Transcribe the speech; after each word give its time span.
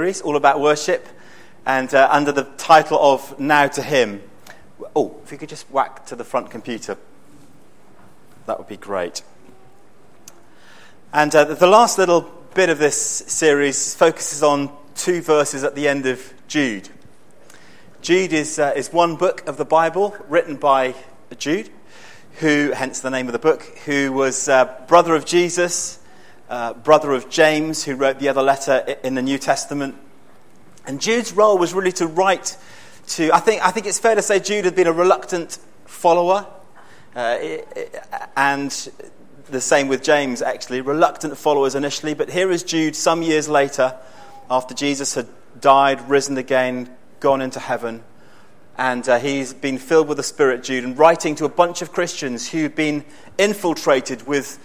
series 0.00 0.22
all 0.22 0.36
about 0.36 0.58
worship 0.58 1.06
and 1.66 1.92
uh, 1.92 2.08
under 2.10 2.32
the 2.32 2.44
title 2.56 2.98
of 2.98 3.38
Now 3.38 3.66
to 3.66 3.82
Him. 3.82 4.22
Oh, 4.96 5.20
if 5.22 5.30
you 5.30 5.36
could 5.36 5.50
just 5.50 5.70
whack 5.70 6.06
to 6.06 6.16
the 6.16 6.24
front 6.24 6.50
computer, 6.50 6.96
that 8.46 8.56
would 8.56 8.66
be 8.66 8.78
great. 8.78 9.22
And 11.12 11.34
uh, 11.34 11.44
the 11.44 11.66
last 11.66 11.98
little 11.98 12.22
bit 12.54 12.70
of 12.70 12.78
this 12.78 12.98
series 12.98 13.94
focuses 13.94 14.42
on 14.42 14.74
two 14.94 15.20
verses 15.20 15.64
at 15.64 15.74
the 15.74 15.86
end 15.86 16.06
of 16.06 16.32
Jude. 16.48 16.88
Jude 18.00 18.32
is, 18.32 18.58
uh, 18.58 18.72
is 18.74 18.90
one 18.90 19.16
book 19.16 19.46
of 19.46 19.58
the 19.58 19.66
Bible 19.66 20.16
written 20.30 20.56
by 20.56 20.94
Jude, 21.36 21.68
who, 22.38 22.72
hence 22.74 23.00
the 23.00 23.10
name 23.10 23.26
of 23.26 23.34
the 23.34 23.38
book, 23.38 23.64
who 23.84 24.14
was 24.14 24.48
uh, 24.48 24.64
brother 24.88 25.14
of 25.14 25.26
Jesus 25.26 25.99
uh, 26.50 26.74
brother 26.74 27.12
of 27.12 27.30
James, 27.30 27.84
who 27.84 27.94
wrote 27.94 28.18
the 28.18 28.28
other 28.28 28.42
letter 28.42 28.96
in 29.04 29.14
the 29.14 29.22
New 29.22 29.38
Testament. 29.38 29.94
And 30.84 31.00
Jude's 31.00 31.32
role 31.32 31.56
was 31.56 31.72
really 31.72 31.92
to 31.92 32.06
write 32.06 32.56
to, 33.08 33.30
I 33.32 33.38
think, 33.38 33.64
I 33.64 33.70
think 33.70 33.86
it's 33.86 34.00
fair 34.00 34.16
to 34.16 34.22
say 34.22 34.40
Jude 34.40 34.64
had 34.64 34.74
been 34.74 34.88
a 34.88 34.92
reluctant 34.92 35.58
follower. 35.86 36.46
Uh, 37.14 37.38
and 38.36 38.90
the 39.48 39.60
same 39.60 39.88
with 39.88 40.02
James, 40.02 40.42
actually. 40.42 40.80
Reluctant 40.80 41.36
followers 41.38 41.74
initially, 41.74 42.14
but 42.14 42.30
here 42.30 42.50
is 42.50 42.62
Jude 42.62 42.96
some 42.96 43.22
years 43.22 43.48
later, 43.48 43.96
after 44.50 44.74
Jesus 44.74 45.14
had 45.14 45.28
died, 45.60 46.08
risen 46.08 46.36
again, 46.36 46.90
gone 47.20 47.40
into 47.40 47.60
heaven. 47.60 48.02
And 48.76 49.08
uh, 49.08 49.18
he's 49.18 49.52
been 49.52 49.78
filled 49.78 50.08
with 50.08 50.16
the 50.16 50.22
Spirit, 50.24 50.64
Jude, 50.64 50.84
and 50.84 50.98
writing 50.98 51.36
to 51.36 51.44
a 51.44 51.48
bunch 51.48 51.82
of 51.82 51.92
Christians 51.92 52.48
who've 52.48 52.74
been 52.74 53.04
infiltrated 53.38 54.26
with 54.26 54.58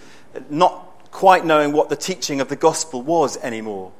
not 0.50 0.85
quite 1.10 1.44
knowing 1.44 1.72
what 1.72 1.88
the 1.88 1.96
teaching 1.96 2.40
of 2.40 2.48
the 2.48 2.56
gospel 2.56 3.02
was 3.02 3.36
anymore. 3.38 3.92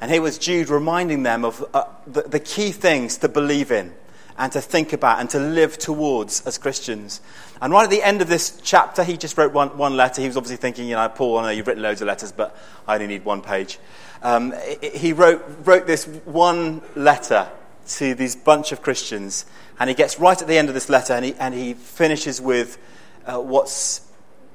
And 0.00 0.10
here 0.10 0.22
was 0.22 0.38
Jude 0.38 0.68
reminding 0.68 1.22
them 1.22 1.44
of 1.44 1.64
uh, 1.72 1.84
the, 2.06 2.22
the 2.22 2.40
key 2.40 2.72
things 2.72 3.18
to 3.18 3.28
believe 3.28 3.70
in 3.70 3.92
and 4.36 4.50
to 4.52 4.60
think 4.60 4.92
about 4.92 5.20
and 5.20 5.30
to 5.30 5.38
live 5.38 5.78
towards 5.78 6.44
as 6.46 6.58
Christians. 6.58 7.20
And 7.60 7.72
right 7.72 7.84
at 7.84 7.90
the 7.90 8.02
end 8.02 8.22
of 8.22 8.28
this 8.28 8.58
chapter, 8.62 9.04
he 9.04 9.16
just 9.16 9.38
wrote 9.38 9.52
one, 9.52 9.76
one 9.76 9.96
letter. 9.96 10.20
He 10.20 10.26
was 10.26 10.36
obviously 10.36 10.56
thinking, 10.56 10.88
you 10.88 10.96
know, 10.96 11.08
Paul, 11.08 11.38
I 11.38 11.42
know 11.42 11.48
you've 11.50 11.66
written 11.66 11.82
loads 11.82 12.00
of 12.00 12.08
letters, 12.08 12.32
but 12.32 12.56
I 12.88 12.94
only 12.94 13.06
need 13.06 13.24
one 13.24 13.42
page. 13.42 13.78
Um, 14.22 14.54
he 14.80 15.12
wrote, 15.12 15.44
wrote 15.64 15.86
this 15.86 16.06
one 16.06 16.82
letter 16.96 17.48
to 17.86 18.14
these 18.14 18.34
bunch 18.34 18.72
of 18.72 18.82
Christians, 18.82 19.44
and 19.78 19.90
he 19.90 19.94
gets 19.94 20.18
right 20.18 20.40
at 20.40 20.48
the 20.48 20.56
end 20.56 20.68
of 20.68 20.74
this 20.74 20.88
letter, 20.88 21.12
and 21.12 21.24
he, 21.24 21.34
and 21.34 21.54
he 21.54 21.74
finishes 21.74 22.40
with 22.40 22.78
uh, 23.26 23.38
what's 23.38 24.00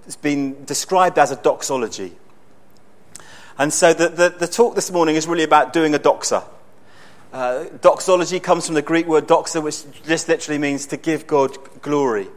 it's 0.08 0.16
been 0.16 0.64
described 0.64 1.20
as 1.20 1.32
a 1.32 1.36
doxology. 1.36 2.16
And 3.60 3.74
so 3.74 3.94
the, 3.94 4.08
the, 4.08 4.30
the 4.30 4.48
talk 4.48 4.74
this 4.74 4.90
morning 4.90 5.16
is 5.16 5.28
really 5.28 5.44
about 5.44 5.74
doing 5.74 5.94
a 5.94 6.00
doxa. 6.00 6.46
Uh, 7.34 7.66
doxology 7.82 8.40
comes 8.40 8.66
from 8.66 8.76
the 8.76 8.82
Greek 8.82 9.06
word 9.06 9.28
doxa, 9.28 9.62
which 9.62 9.84
just 10.06 10.30
literally 10.30 10.60
means 10.60 10.86
to 10.88 10.98
give 10.98 11.28
God 11.28 11.58
glory. 11.82 12.30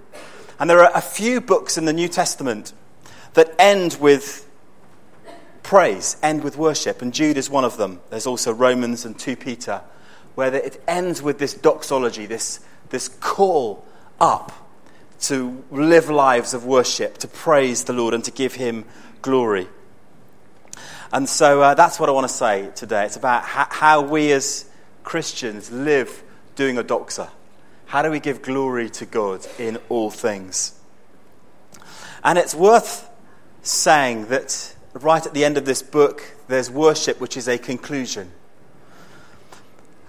And 0.59 0.69
there 0.69 0.81
are 0.81 0.91
a 0.93 1.01
few 1.01 1.41
books 1.41 1.79
in 1.79 1.85
the 1.85 1.93
New 1.93 2.09
Testament 2.09 2.73
that 3.35 3.55
end 3.59 3.97
with 4.01 4.51
praise, 5.63 6.17
end 6.25 6.43
with 6.43 6.57
worship, 6.57 7.03
and 7.03 7.15
Jude 7.15 7.37
is 7.37 7.49
one 7.49 7.65
of 7.65 7.77
them. 7.77 8.01
There's 8.11 8.27
also 8.27 8.53
Romans 8.53 9.05
and 9.05 9.17
2 9.17 9.37
Peter, 9.37 9.81
where 10.35 10.53
it 10.53 10.83
ends 10.89 11.23
with 11.23 11.39
this 11.39 11.55
doxology, 11.55 12.27
this, 12.27 12.59
this 12.89 13.07
call 13.09 13.87
up 14.21 14.53
to 15.21 15.63
live 15.71 16.09
lives 16.09 16.55
of 16.55 16.65
worship, 16.65 17.19
to 17.19 17.29
praise 17.29 17.85
the 17.85 17.93
Lord, 17.93 18.15
and 18.15 18.25
to 18.25 18.31
give 18.31 18.55
Him 18.55 18.85
glory. 19.23 19.69
And 21.13 21.29
so 21.29 21.61
uh, 21.61 21.75
that's 21.75 21.99
what 21.99 22.09
I 22.09 22.13
want 22.13 22.29
to 22.29 22.33
say 22.33 22.71
today. 22.75 23.05
It's 23.05 23.17
about 23.17 23.43
ha- 23.43 23.69
how 23.71 24.01
we 24.01 24.33
as 24.33 24.69
Christians 25.03 25.71
live 25.71 26.23
doing 26.55 26.79
a 26.79 26.85
doxa. 26.85 27.31
How 27.87 28.03
do 28.03 28.11
we 28.11 28.21
give 28.21 28.43
glory 28.43 28.89
to 28.91 29.07
God 29.07 29.47
in 29.59 29.79
all 29.89 30.11
things? 30.11 30.79
And 32.23 32.39
it's 32.39 32.55
worth 32.55 33.11
saying 33.63 34.27
that 34.27 34.75
right 34.95 35.25
at 35.25 35.35
the 35.35 35.45
end 35.45 35.59
of 35.59 35.65
this 35.65 35.83
book, 35.83 36.23
there's 36.49 36.71
worship, 36.71 37.21
which 37.21 37.37
is 37.37 37.49
a 37.49 37.59
conclusion. 37.59 38.31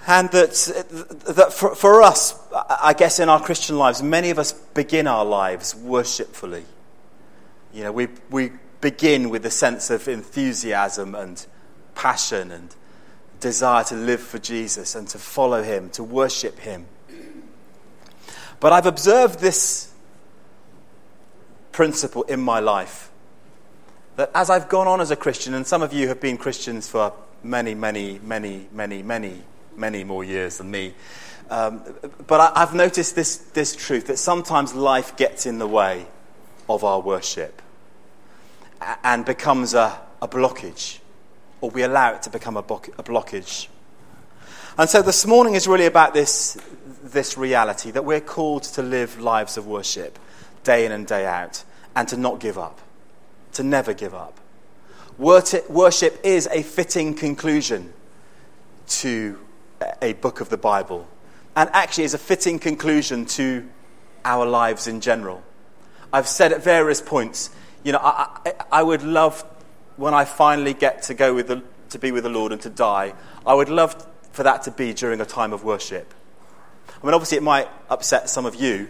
And 0.08 0.32
that, 0.32 0.52
that 1.28 1.54
for, 1.54 1.76
for 1.76 2.02
us, 2.02 2.38
I 2.52 2.94
guess 2.94 3.20
in 3.20 3.30
our 3.30 3.42
Christian 3.42 3.78
lives, 3.78 4.02
many 4.02 4.32
of 4.32 4.40
us 4.40 4.52
begin 4.52 5.06
our 5.06 5.24
lives 5.24 5.76
worshipfully. 5.76 6.66
You 7.74 7.84
know, 7.84 7.92
we, 7.92 8.08
we 8.30 8.52
begin 8.82 9.30
with 9.30 9.46
a 9.46 9.52
sense 9.52 9.90
of 9.92 10.08
enthusiasm 10.08 11.14
and 11.14 11.46
passion 11.94 12.52
and 12.52 12.76
desire 13.40 13.84
to 13.86 13.96
live 13.96 14.22
for 14.22 14.40
Jesus 14.40 14.96
and 14.96 15.08
to 15.10 15.20
follow 15.20 15.62
him, 15.62 15.90
to 15.92 16.04
worship 16.04 16.60
him. 16.60 16.88
But 18.60 18.74
I've 18.74 18.86
observed 18.88 19.40
this 19.40 19.92
principle 21.72 22.24
in 22.24 22.40
my 22.40 22.60
life 22.60 23.12
that 24.16 24.30
as 24.36 24.50
I've 24.50 24.68
gone 24.68 24.88
on 24.88 25.00
as 25.00 25.12
a 25.12 25.16
Christian, 25.16 25.54
and 25.54 25.66
some 25.66 25.82
of 25.82 25.94
you 25.94 26.08
have 26.08 26.20
been 26.20 26.38
Christians 26.38 26.88
for 26.88 27.14
many, 27.44 27.74
many, 27.74 28.20
many, 28.20 28.68
many, 28.72 29.02
many 29.02 29.42
many 29.82 30.06
more 30.06 30.24
years 30.24 30.60
than 30.60 30.72
me. 30.72 30.94
Um, 31.50 31.82
but 32.28 32.56
I, 32.56 32.62
have 32.62 32.74
noticed 32.74 33.14
this, 33.14 33.36
this 33.36 33.76
truth 33.76 34.08
that 34.08 34.18
sometimes 34.18 34.74
life 34.74 35.18
gets 35.18 35.46
in 35.46 35.60
the 35.60 35.68
way 35.68 36.06
of 36.70 36.86
our 36.86 37.02
worship 37.02 37.62
and 39.04 39.26
becomes 39.26 39.74
a, 39.74 40.00
a 40.22 40.30
blockage, 40.30 41.00
or 41.60 41.70
we 41.70 41.84
allow 41.84 42.14
it 42.14 42.22
to 42.22 42.30
become 42.30 42.56
a, 42.56 42.62
bo- 42.62 42.82
a 42.98 43.04
blockage. 43.04 43.68
And 44.78 44.90
so 44.90 45.02
this 45.02 45.28
morning 45.28 45.56
is 45.56 45.68
really 45.68 45.88
about 45.88 46.14
this, 46.14 46.58
this 47.04 47.38
reality 47.38 47.92
that 47.92 48.06
we're 48.06 48.22
called 48.22 48.64
to 48.64 48.82
live 48.82 49.20
lives 49.20 49.58
of 49.58 49.68
worship 49.68 50.18
day 50.64 50.86
in 50.86 50.94
and 50.94 51.06
day 51.06 51.26
out 51.26 51.66
and 51.98 52.08
to 52.08 52.16
not 52.16 52.40
give 52.40 52.58
up, 52.58 52.80
to 53.54 53.64
never 53.64 53.94
give 53.94 54.14
up. 54.14 54.40
Worship 55.18 56.20
is 56.24 56.48
a 56.48 56.64
fitting 56.64 57.14
conclusion 57.14 57.92
to 58.88 59.38
a 60.02 60.14
book 60.14 60.42
of 60.42 60.50
the 60.50 60.58
Bible, 60.58 61.08
and 61.56 61.70
actually 61.74 62.04
is 62.04 62.14
a 62.14 62.18
fitting 62.18 62.60
conclusion 62.60 63.26
to 63.26 63.68
our 64.24 64.46
lives 64.46 64.88
in 64.88 65.02
general. 65.02 65.44
I've 66.14 66.28
said 66.28 66.52
at 66.52 66.64
various 66.64 67.02
points, 67.02 67.50
you 67.84 67.92
know, 67.92 68.00
I, 68.02 68.40
I, 68.46 68.54
I 68.72 68.84
would 68.84 69.04
love 69.04 69.44
when 69.98 70.14
I 70.14 70.26
finally 70.26 70.74
get 70.74 71.04
to 71.04 71.14
go 71.14 71.34
with 71.34 71.48
the, 71.48 71.64
to 71.90 72.00
be 72.00 72.12
with 72.12 72.24
the 72.24 72.30
Lord 72.30 72.52
and 72.52 72.62
to 72.62 72.70
die, 72.70 73.14
I 73.46 73.54
would 73.54 73.70
love 73.70 74.08
for 74.32 74.44
that 74.44 74.64
to 74.64 74.72
be 74.72 74.94
during 74.94 75.22
a 75.22 75.26
time 75.26 75.54
of 75.54 75.64
worship. 75.64 76.14
I 77.02 77.06
mean, 77.06 77.14
obviously, 77.14 77.38
it 77.38 77.44
might 77.44 77.68
upset 77.90 78.30
some 78.30 78.46
of 78.46 78.56
you 78.56 78.90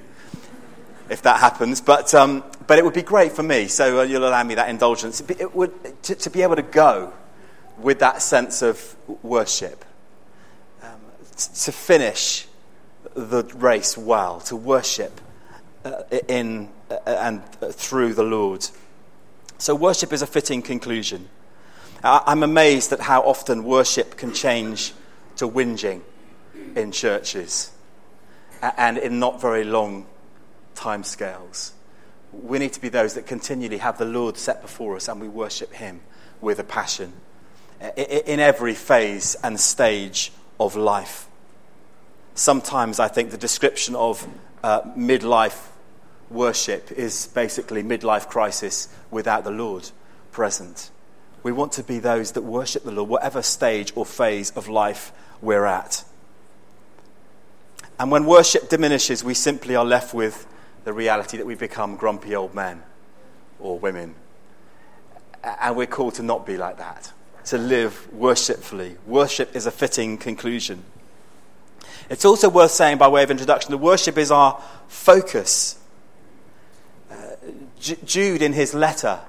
if 1.09 1.21
that 1.23 1.39
happens, 1.39 1.81
but, 1.81 2.13
um, 2.13 2.43
but 2.67 2.77
it 2.77 2.85
would 2.85 2.93
be 2.93 3.01
great 3.01 3.33
for 3.33 3.43
me. 3.43 3.67
So 3.67 3.99
uh, 3.99 4.03
you'll 4.03 4.27
allow 4.27 4.43
me 4.43 4.55
that 4.55 4.69
indulgence. 4.69 5.21
It 5.21 5.53
would, 5.53 6.03
to, 6.03 6.15
to 6.15 6.29
be 6.29 6.41
able 6.41 6.55
to 6.55 6.61
go 6.61 7.13
with 7.77 7.99
that 7.99 8.21
sense 8.21 8.61
of 8.61 8.95
worship 9.23 9.83
to 11.47 11.71
finish 11.71 12.47
the 13.13 13.43
race 13.55 13.97
well, 13.97 14.39
to 14.41 14.55
worship 14.55 15.19
uh, 15.83 16.03
in 16.27 16.69
uh, 16.89 16.97
and 17.05 17.43
through 17.73 18.13
the 18.13 18.23
Lord. 18.23 18.65
So, 19.57 19.75
worship 19.75 20.13
is 20.13 20.21
a 20.21 20.27
fitting 20.27 20.61
conclusion. 20.61 21.29
I'm 22.03 22.41
amazed 22.41 22.91
at 22.93 22.99
how 22.99 23.21
often 23.21 23.63
worship 23.63 24.17
can 24.17 24.33
change 24.33 24.93
to 25.35 25.47
whinging 25.47 26.01
in 26.75 26.91
churches 26.91 27.71
and 28.61 28.97
in 28.97 29.19
not 29.19 29.39
very 29.39 29.63
long 29.63 30.07
time 30.73 31.03
scales. 31.03 31.73
We 32.31 32.57
need 32.57 32.73
to 32.73 32.81
be 32.81 32.89
those 32.89 33.13
that 33.13 33.27
continually 33.27 33.77
have 33.77 33.99
the 33.99 34.05
Lord 34.05 34.37
set 34.37 34.63
before 34.63 34.95
us 34.95 35.07
and 35.07 35.21
we 35.21 35.27
worship 35.27 35.73
Him 35.73 36.01
with 36.39 36.57
a 36.57 36.63
passion 36.63 37.13
in 37.95 38.39
every 38.39 38.73
phase 38.73 39.35
and 39.43 39.59
stage 39.59 40.31
of 40.59 40.75
life. 40.75 41.27
Sometimes 42.33 42.99
I 42.99 43.07
think 43.07 43.31
the 43.31 43.37
description 43.37 43.95
of 43.95 44.27
uh, 44.63 44.81
midlife 44.97 45.67
worship 46.29 46.91
is 46.91 47.27
basically 47.27 47.83
midlife 47.83 48.27
crisis 48.29 48.87
without 49.09 49.43
the 49.43 49.51
Lord 49.51 49.89
present. 50.31 50.91
We 51.43 51.51
want 51.51 51.71
to 51.73 51.83
be 51.83 51.99
those 51.99 52.33
that 52.33 52.43
worship 52.43 52.83
the 52.83 52.91
Lord, 52.91 53.09
whatever 53.09 53.41
stage 53.41 53.91
or 53.95 54.05
phase 54.05 54.51
of 54.51 54.67
life 54.67 55.11
we're 55.41 55.65
at. 55.65 56.03
And 57.99 58.11
when 58.11 58.25
worship 58.25 58.69
diminishes, 58.69 59.23
we 59.23 59.33
simply 59.33 59.75
are 59.75 59.85
left 59.85 60.13
with 60.13 60.47
the 60.85 60.93
reality 60.93 61.37
that 61.37 61.45
we 61.45 61.55
become 61.55 61.95
grumpy 61.95 62.35
old 62.35 62.55
men 62.55 62.81
or 63.59 63.77
women. 63.77 64.15
And 65.43 65.75
we're 65.75 65.87
called 65.87 66.15
to 66.15 66.23
not 66.23 66.45
be 66.45 66.57
like 66.57 66.77
that, 66.77 67.11
to 67.45 67.57
live 67.57 68.11
worshipfully. 68.13 68.97
Worship 69.05 69.55
is 69.55 69.65
a 69.65 69.71
fitting 69.71 70.17
conclusion. 70.17 70.83
It's 72.09 72.25
also 72.25 72.49
worth 72.49 72.71
saying, 72.71 72.97
by 72.97 73.07
way 73.07 73.23
of 73.23 73.31
introduction, 73.31 73.71
that 73.71 73.77
worship 73.77 74.17
is 74.17 74.31
our 74.31 74.61
focus. 74.87 75.79
Uh, 77.09 77.15
J- 77.79 77.97
Jude, 78.05 78.41
in 78.41 78.53
his 78.53 78.73
letter, 78.73 79.19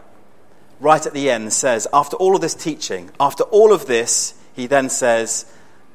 right 0.81 1.05
at 1.05 1.13
the 1.13 1.31
end, 1.31 1.53
says, 1.53 1.87
after 1.93 2.17
all 2.17 2.35
of 2.35 2.41
this 2.41 2.55
teaching, 2.55 3.11
after 3.21 3.45
all 3.45 3.73
of 3.73 3.87
this, 3.87 4.35
he 4.55 4.67
then 4.67 4.89
says, 4.89 5.47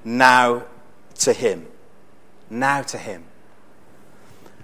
now 0.04 0.64
to 1.20 1.34
Him. 1.34 1.68
Now 2.50 2.82
to 2.84 2.98
Him. 2.98 3.26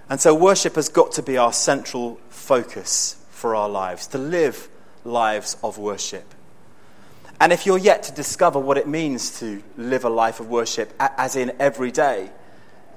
And 0.08 0.20
so 0.20 0.34
worship 0.34 0.74
has 0.76 0.88
got 0.88 1.12
to 1.12 1.22
be 1.22 1.36
our 1.36 1.52
central 1.52 2.20
focus 2.28 3.16
for 3.30 3.54
our 3.54 3.68
lives, 3.68 4.06
to 4.08 4.18
live 4.18 4.68
lives 5.04 5.56
of 5.62 5.78
worship. 5.78 6.34
And 7.40 7.52
if 7.52 7.66
you're 7.66 7.78
yet 7.78 8.04
to 8.04 8.12
discover 8.12 8.58
what 8.58 8.78
it 8.78 8.86
means 8.86 9.38
to 9.40 9.62
live 9.76 10.04
a 10.04 10.08
life 10.08 10.40
of 10.40 10.48
worship, 10.48 10.94
as 10.98 11.36
in 11.36 11.52
every 11.58 11.90
day, 11.90 12.30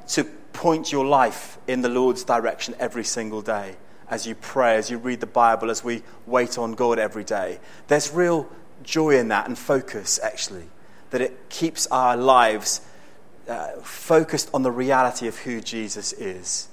to 0.10 0.24
point 0.54 0.92
your 0.92 1.06
life 1.06 1.58
in 1.68 1.82
the 1.82 1.90
Lord's 1.90 2.24
direction 2.24 2.76
every 2.80 3.04
single 3.04 3.42
day, 3.42 3.76
as 4.10 4.26
you 4.26 4.36
pray, 4.36 4.76
as 4.78 4.90
you 4.90 4.98
read 4.98 5.20
the 5.20 5.28
Bible, 5.28 5.70
as 5.70 5.84
we 5.84 6.02
wait 6.26 6.58
on 6.58 6.74
God 6.74 6.98
every 6.98 7.24
day, 7.24 7.60
there's 7.88 8.12
real 8.12 8.50
joy 8.84 9.18
in 9.18 9.28
that 9.30 9.48
and 9.48 9.58
focus, 9.58 10.20
actually, 10.24 10.66
that 11.10 11.22
it 11.22 11.50
keeps 11.50 11.88
our 11.88 12.16
lives 12.16 12.82
uh, 13.48 13.72
focused 13.82 14.50
on 14.54 14.62
the 14.64 14.72
reality 14.72 15.28
of 15.28 15.38
who 15.40 15.62
Jesus 15.62 16.14
is. 16.14 16.68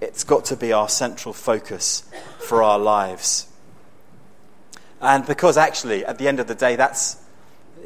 It's 0.00 0.24
got 0.24 0.44
to 0.46 0.56
be 0.56 0.72
our 0.72 0.88
central 0.88 1.32
focus 1.32 2.08
for 2.38 2.62
our 2.62 2.78
lives. 2.78 3.48
And 5.00 5.26
because 5.26 5.56
actually, 5.56 6.04
at 6.04 6.18
the 6.18 6.28
end 6.28 6.40
of 6.40 6.46
the 6.46 6.54
day, 6.54 6.76
that's, 6.76 7.16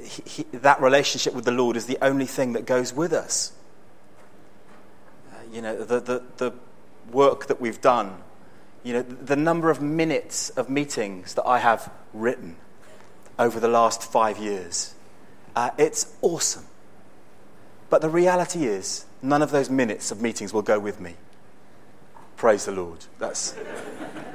he, 0.02 0.22
he, 0.26 0.42
that 0.58 0.80
relationship 0.80 1.34
with 1.34 1.44
the 1.44 1.50
Lord 1.52 1.76
is 1.76 1.86
the 1.86 1.98
only 2.02 2.26
thing 2.26 2.52
that 2.52 2.66
goes 2.66 2.92
with 2.92 3.12
us. 3.12 3.52
Uh, 5.32 5.36
you 5.52 5.60
know, 5.60 5.82
the, 5.82 6.00
the, 6.00 6.22
the 6.36 6.52
work 7.10 7.46
that 7.46 7.60
we've 7.60 7.80
done, 7.80 8.22
you 8.82 8.92
know, 8.92 9.02
the 9.02 9.36
number 9.36 9.70
of 9.70 9.82
minutes 9.82 10.50
of 10.50 10.70
meetings 10.70 11.34
that 11.34 11.46
I 11.46 11.58
have 11.58 11.90
written 12.14 12.56
over 13.38 13.58
the 13.58 13.68
last 13.68 14.02
five 14.02 14.38
years. 14.38 14.94
Uh, 15.56 15.70
it's 15.78 16.14
awesome. 16.22 16.64
But 17.88 18.02
the 18.02 18.08
reality 18.08 18.66
is, 18.66 19.04
none 19.20 19.42
of 19.42 19.50
those 19.50 19.68
minutes 19.68 20.12
of 20.12 20.22
meetings 20.22 20.52
will 20.52 20.62
go 20.62 20.78
with 20.78 21.00
me. 21.00 21.14
Praise 22.36 22.64
the 22.64 22.72
Lord. 22.72 23.04
That's 23.18 23.54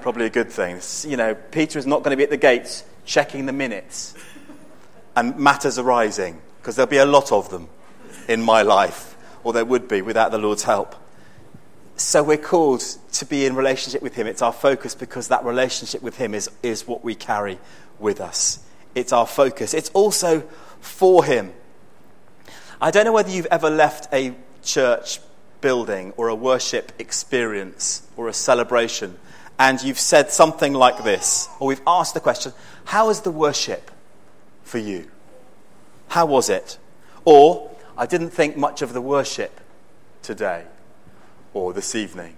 probably 0.06 0.28
a 0.28 0.30
good 0.30 0.52
thing. 0.52 0.80
You 1.10 1.18
know, 1.18 1.34
Peter 1.34 1.80
is 1.80 1.88
not 1.88 2.04
going 2.04 2.12
to 2.12 2.16
be 2.16 2.22
at 2.22 2.30
the 2.30 2.38
gates 2.38 2.84
checking 3.06 3.48
the 3.48 3.52
minutes 3.52 4.14
and 5.16 5.36
matters 5.36 5.80
arising, 5.80 6.40
because 6.62 6.76
there'll 6.76 6.88
be 6.88 6.98
a 6.98 7.08
lot 7.08 7.32
of 7.32 7.50
them 7.50 7.68
in 8.28 8.40
my 8.40 8.62
life, 8.62 9.18
or 9.44 9.52
there 9.52 9.66
would 9.66 9.88
be 9.88 10.04
without 10.04 10.30
the 10.30 10.38
Lord's 10.38 10.62
help. 10.62 10.96
So 11.96 12.22
we're 12.22 12.38
called 12.38 12.82
to 13.14 13.26
be 13.26 13.48
in 13.48 13.56
relationship 13.56 14.04
with 14.04 14.14
Him. 14.14 14.28
It's 14.28 14.44
our 14.44 14.54
focus 14.54 14.94
because 14.94 15.30
that 15.30 15.44
relationship 15.44 16.04
with 16.04 16.18
Him 16.18 16.36
is, 16.36 16.52
is 16.62 16.88
what 16.88 17.04
we 17.04 17.16
carry 17.16 17.58
with 17.98 18.22
us. 18.22 18.60
It's 18.94 19.12
our 19.12 19.26
focus. 19.26 19.74
It's 19.74 19.90
also 19.90 20.42
for 20.82 21.26
Him. 21.26 21.52
I 22.80 22.92
don't 22.92 23.06
know 23.06 23.12
whether 23.12 23.32
you've 23.32 23.48
ever 23.48 23.72
left 23.72 24.14
a 24.14 24.36
church 24.62 25.20
building 25.62 26.14
or 26.16 26.28
a 26.28 26.36
worship 26.36 26.92
experience 27.00 28.08
or 28.16 28.28
a 28.28 28.34
celebration 28.34 29.18
and 29.58 29.82
you've 29.82 30.00
said 30.00 30.32
something 30.32 30.74
like 30.74 31.04
this, 31.04 31.48
or 31.60 31.68
we've 31.68 31.82
asked 31.88 32.14
the 32.14 32.20
question, 32.20 32.54
How 32.86 33.10
is 33.10 33.22
the 33.22 33.32
worship 33.32 33.92
for 34.64 34.78
you? 34.78 35.10
How 36.10 36.26
was 36.26 36.50
it? 36.50 36.78
Or, 37.24 37.72
I 37.98 38.06
didn't 38.06 38.32
think 38.32 38.58
much 38.58 38.82
of 38.82 38.94
the 38.94 39.02
worship 39.02 39.62
today 40.22 40.66
or 41.54 41.74
this 41.74 41.96
evening. 41.96 42.36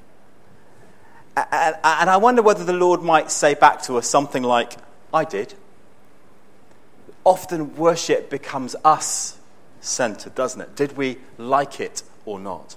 And, 1.35 1.75
and 1.83 2.09
I 2.09 2.17
wonder 2.17 2.41
whether 2.41 2.63
the 2.63 2.73
Lord 2.73 3.01
might 3.01 3.31
say 3.31 3.53
back 3.53 3.81
to 3.83 3.97
us 3.97 4.07
something 4.07 4.43
like, 4.43 4.73
I 5.13 5.23
did. 5.23 5.53
Often 7.23 7.75
worship 7.75 8.29
becomes 8.29 8.75
us 8.83 9.37
centered, 9.81 10.35
doesn't 10.35 10.61
it? 10.61 10.75
Did 10.75 10.97
we 10.97 11.17
like 11.37 11.79
it 11.79 12.03
or 12.25 12.39
not? 12.39 12.75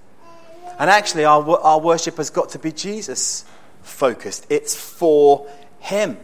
And 0.78 0.88
actually, 0.90 1.24
our, 1.24 1.58
our 1.60 1.80
worship 1.80 2.16
has 2.16 2.30
got 2.30 2.50
to 2.50 2.58
be 2.58 2.72
Jesus 2.72 3.44
focused, 3.90 4.46
it's 4.48 4.74
for 4.74 5.46
Him. 5.80 6.16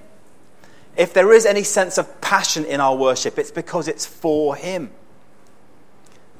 If 0.96 1.12
there 1.12 1.32
is 1.32 1.44
any 1.44 1.62
sense 1.62 1.98
of 1.98 2.20
passion 2.20 2.64
in 2.64 2.80
our 2.80 2.96
worship, 2.96 3.38
it's 3.38 3.50
because 3.50 3.88
it's 3.88 4.06
for 4.06 4.56
Him. 4.56 4.90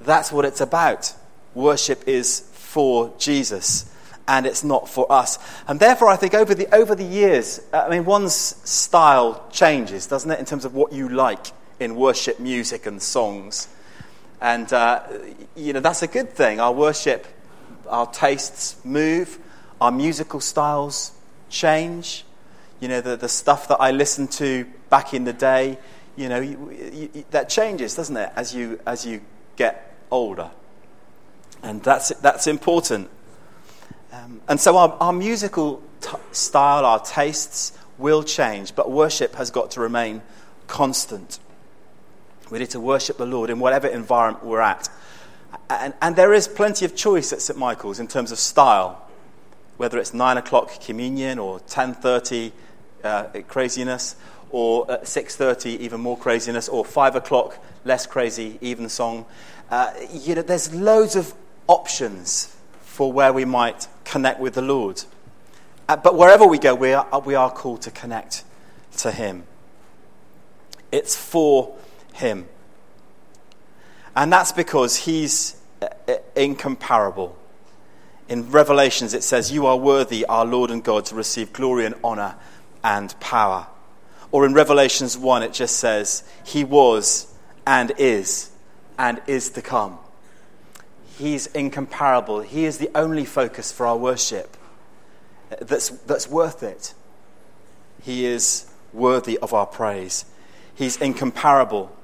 That's 0.00 0.32
what 0.32 0.44
it's 0.44 0.60
about. 0.60 1.12
Worship 1.54 2.06
is 2.06 2.40
for 2.52 3.12
Jesus 3.18 3.92
and 4.28 4.46
it's 4.46 4.64
not 4.64 4.88
for 4.88 5.10
us. 5.10 5.38
And 5.68 5.78
therefore, 5.78 6.08
I 6.08 6.16
think 6.16 6.34
over 6.34 6.54
the, 6.54 6.72
over 6.74 6.94
the 6.94 7.04
years, 7.04 7.60
uh, 7.72 7.84
I 7.86 7.90
mean, 7.90 8.04
one's 8.04 8.34
style 8.34 9.46
changes, 9.52 10.06
doesn't 10.06 10.30
it, 10.30 10.38
in 10.38 10.44
terms 10.44 10.64
of 10.64 10.74
what 10.74 10.92
you 10.92 11.08
like 11.08 11.46
in 11.78 11.94
worship 11.94 12.40
music 12.40 12.86
and 12.86 13.00
songs. 13.00 13.68
And, 14.40 14.70
uh, 14.72 15.02
you 15.54 15.72
know, 15.72 15.80
that's 15.80 16.02
a 16.02 16.06
good 16.06 16.30
thing. 16.30 16.60
Our 16.60 16.72
worship, 16.72 17.26
our 17.88 18.06
tastes 18.10 18.84
move, 18.84 19.38
our 19.80 19.92
musical 19.92 20.40
styles 20.40 21.12
change. 21.48 22.24
You 22.80 22.88
know, 22.88 23.00
the, 23.00 23.16
the 23.16 23.28
stuff 23.28 23.68
that 23.68 23.76
I 23.80 23.90
listened 23.90 24.32
to 24.32 24.66
back 24.90 25.14
in 25.14 25.24
the 25.24 25.32
day, 25.32 25.78
you 26.16 26.28
know, 26.28 26.40
you, 26.40 26.70
you, 26.70 27.24
that 27.30 27.48
changes, 27.48 27.94
doesn't 27.94 28.16
it, 28.16 28.30
as 28.36 28.54
you, 28.54 28.80
as 28.86 29.06
you 29.06 29.20
get 29.56 29.94
older. 30.10 30.50
And 31.62 31.82
that's, 31.82 32.08
that's 32.20 32.46
important. 32.46 33.08
Um, 34.12 34.40
and 34.48 34.60
so 34.60 34.76
our, 34.76 34.96
our 35.00 35.12
musical 35.12 35.82
t- 36.00 36.16
style, 36.32 36.84
our 36.84 37.00
tastes 37.00 37.76
will 37.98 38.22
change, 38.22 38.74
but 38.74 38.90
worship 38.90 39.34
has 39.36 39.50
got 39.50 39.72
to 39.72 39.80
remain 39.80 40.22
constant. 40.66 41.38
We 42.50 42.58
need 42.58 42.70
to 42.70 42.80
worship 42.80 43.16
the 43.16 43.26
Lord 43.26 43.50
in 43.50 43.58
whatever 43.58 43.88
environment 43.88 44.44
we're 44.44 44.60
at. 44.60 44.88
And, 45.68 45.94
and 46.00 46.14
there 46.14 46.32
is 46.32 46.46
plenty 46.46 46.84
of 46.84 46.94
choice 46.94 47.32
at 47.32 47.40
St. 47.40 47.58
Michael's 47.58 47.98
in 47.98 48.06
terms 48.06 48.30
of 48.30 48.38
style 48.38 49.05
whether 49.76 49.98
it's 49.98 50.14
9 50.14 50.36
o'clock 50.36 50.80
communion 50.80 51.38
or 51.38 51.60
10.30 51.60 52.52
uh, 53.04 53.24
craziness 53.46 54.16
or 54.50 54.86
6.30 54.86 55.78
even 55.80 56.00
more 56.00 56.16
craziness 56.16 56.68
or 56.68 56.84
5 56.84 57.16
o'clock 57.16 57.58
less 57.84 58.06
crazy 58.06 58.58
evensong 58.62 59.26
uh, 59.70 59.92
you 60.12 60.34
know 60.34 60.42
there's 60.42 60.74
loads 60.74 61.16
of 61.16 61.34
options 61.66 62.56
for 62.80 63.12
where 63.12 63.32
we 63.32 63.44
might 63.44 63.88
connect 64.04 64.40
with 64.40 64.54
the 64.54 64.62
lord. 64.62 65.02
Uh, 65.88 65.96
but 65.96 66.16
wherever 66.16 66.46
we 66.46 66.58
go 66.58 66.74
we 66.74 66.92
are, 66.92 67.20
we 67.20 67.34
are 67.34 67.50
called 67.50 67.82
to 67.82 67.90
connect 67.90 68.44
to 68.96 69.10
him. 69.10 69.44
It's 70.90 71.14
for 71.14 71.76
him. 72.14 72.48
And 74.14 74.32
that's 74.32 74.52
because 74.52 74.96
he's 74.96 75.60
uh, 75.82 75.88
uh, 76.08 76.14
incomparable 76.34 77.36
in 78.28 78.50
Revelations, 78.50 79.14
it 79.14 79.22
says, 79.22 79.52
You 79.52 79.66
are 79.66 79.76
worthy, 79.76 80.24
our 80.26 80.44
Lord 80.44 80.70
and 80.70 80.82
God, 80.82 81.06
to 81.06 81.14
receive 81.14 81.52
glory 81.52 81.86
and 81.86 81.94
honor 82.02 82.36
and 82.82 83.18
power. 83.20 83.66
Or 84.32 84.44
in 84.44 84.54
Revelations 84.54 85.16
1, 85.16 85.42
it 85.42 85.52
just 85.52 85.76
says, 85.76 86.24
He 86.44 86.64
was 86.64 87.32
and 87.66 87.92
is 87.98 88.50
and 88.98 89.20
is 89.26 89.50
to 89.50 89.62
come. 89.62 89.98
He's 91.18 91.46
incomparable. 91.48 92.40
He 92.40 92.64
is 92.64 92.78
the 92.78 92.90
only 92.94 93.24
focus 93.24 93.72
for 93.72 93.86
our 93.86 93.96
worship 93.96 94.56
that's, 95.60 95.88
that's 95.88 96.28
worth 96.28 96.62
it. 96.62 96.94
He 98.02 98.26
is 98.26 98.66
worthy 98.92 99.38
of 99.38 99.54
our 99.54 99.66
praise. 99.66 100.24
He's 100.74 100.96
incomparable. 100.96 101.95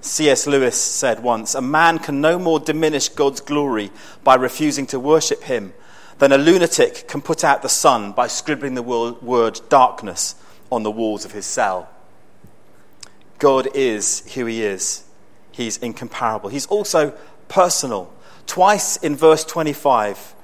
C.S. 0.00 0.46
Lewis 0.46 0.80
said 0.80 1.22
once 1.22 1.54
A 1.54 1.60
man 1.60 1.98
can 1.98 2.20
no 2.20 2.38
more 2.38 2.60
diminish 2.60 3.08
God's 3.08 3.40
glory 3.40 3.90
by 4.24 4.36
refusing 4.36 4.86
to 4.88 5.00
worship 5.00 5.42
him 5.42 5.72
than 6.18 6.32
a 6.32 6.38
lunatic 6.38 7.06
can 7.08 7.20
put 7.20 7.44
out 7.44 7.62
the 7.62 7.68
sun 7.68 8.12
by 8.12 8.26
scribbling 8.26 8.74
the 8.74 8.82
word 8.82 9.60
darkness 9.68 10.34
on 10.70 10.82
the 10.82 10.90
walls 10.90 11.24
of 11.24 11.32
his 11.32 11.46
cell. 11.46 11.88
God 13.38 13.68
is 13.74 14.32
who 14.34 14.46
he 14.46 14.62
is, 14.62 15.04
he's 15.52 15.76
incomparable. 15.78 16.48
He's 16.48 16.66
also 16.66 17.16
personal. 17.48 18.12
Twice 18.46 18.96
in 18.96 19.14
verse 19.14 19.44
25, 19.44 20.34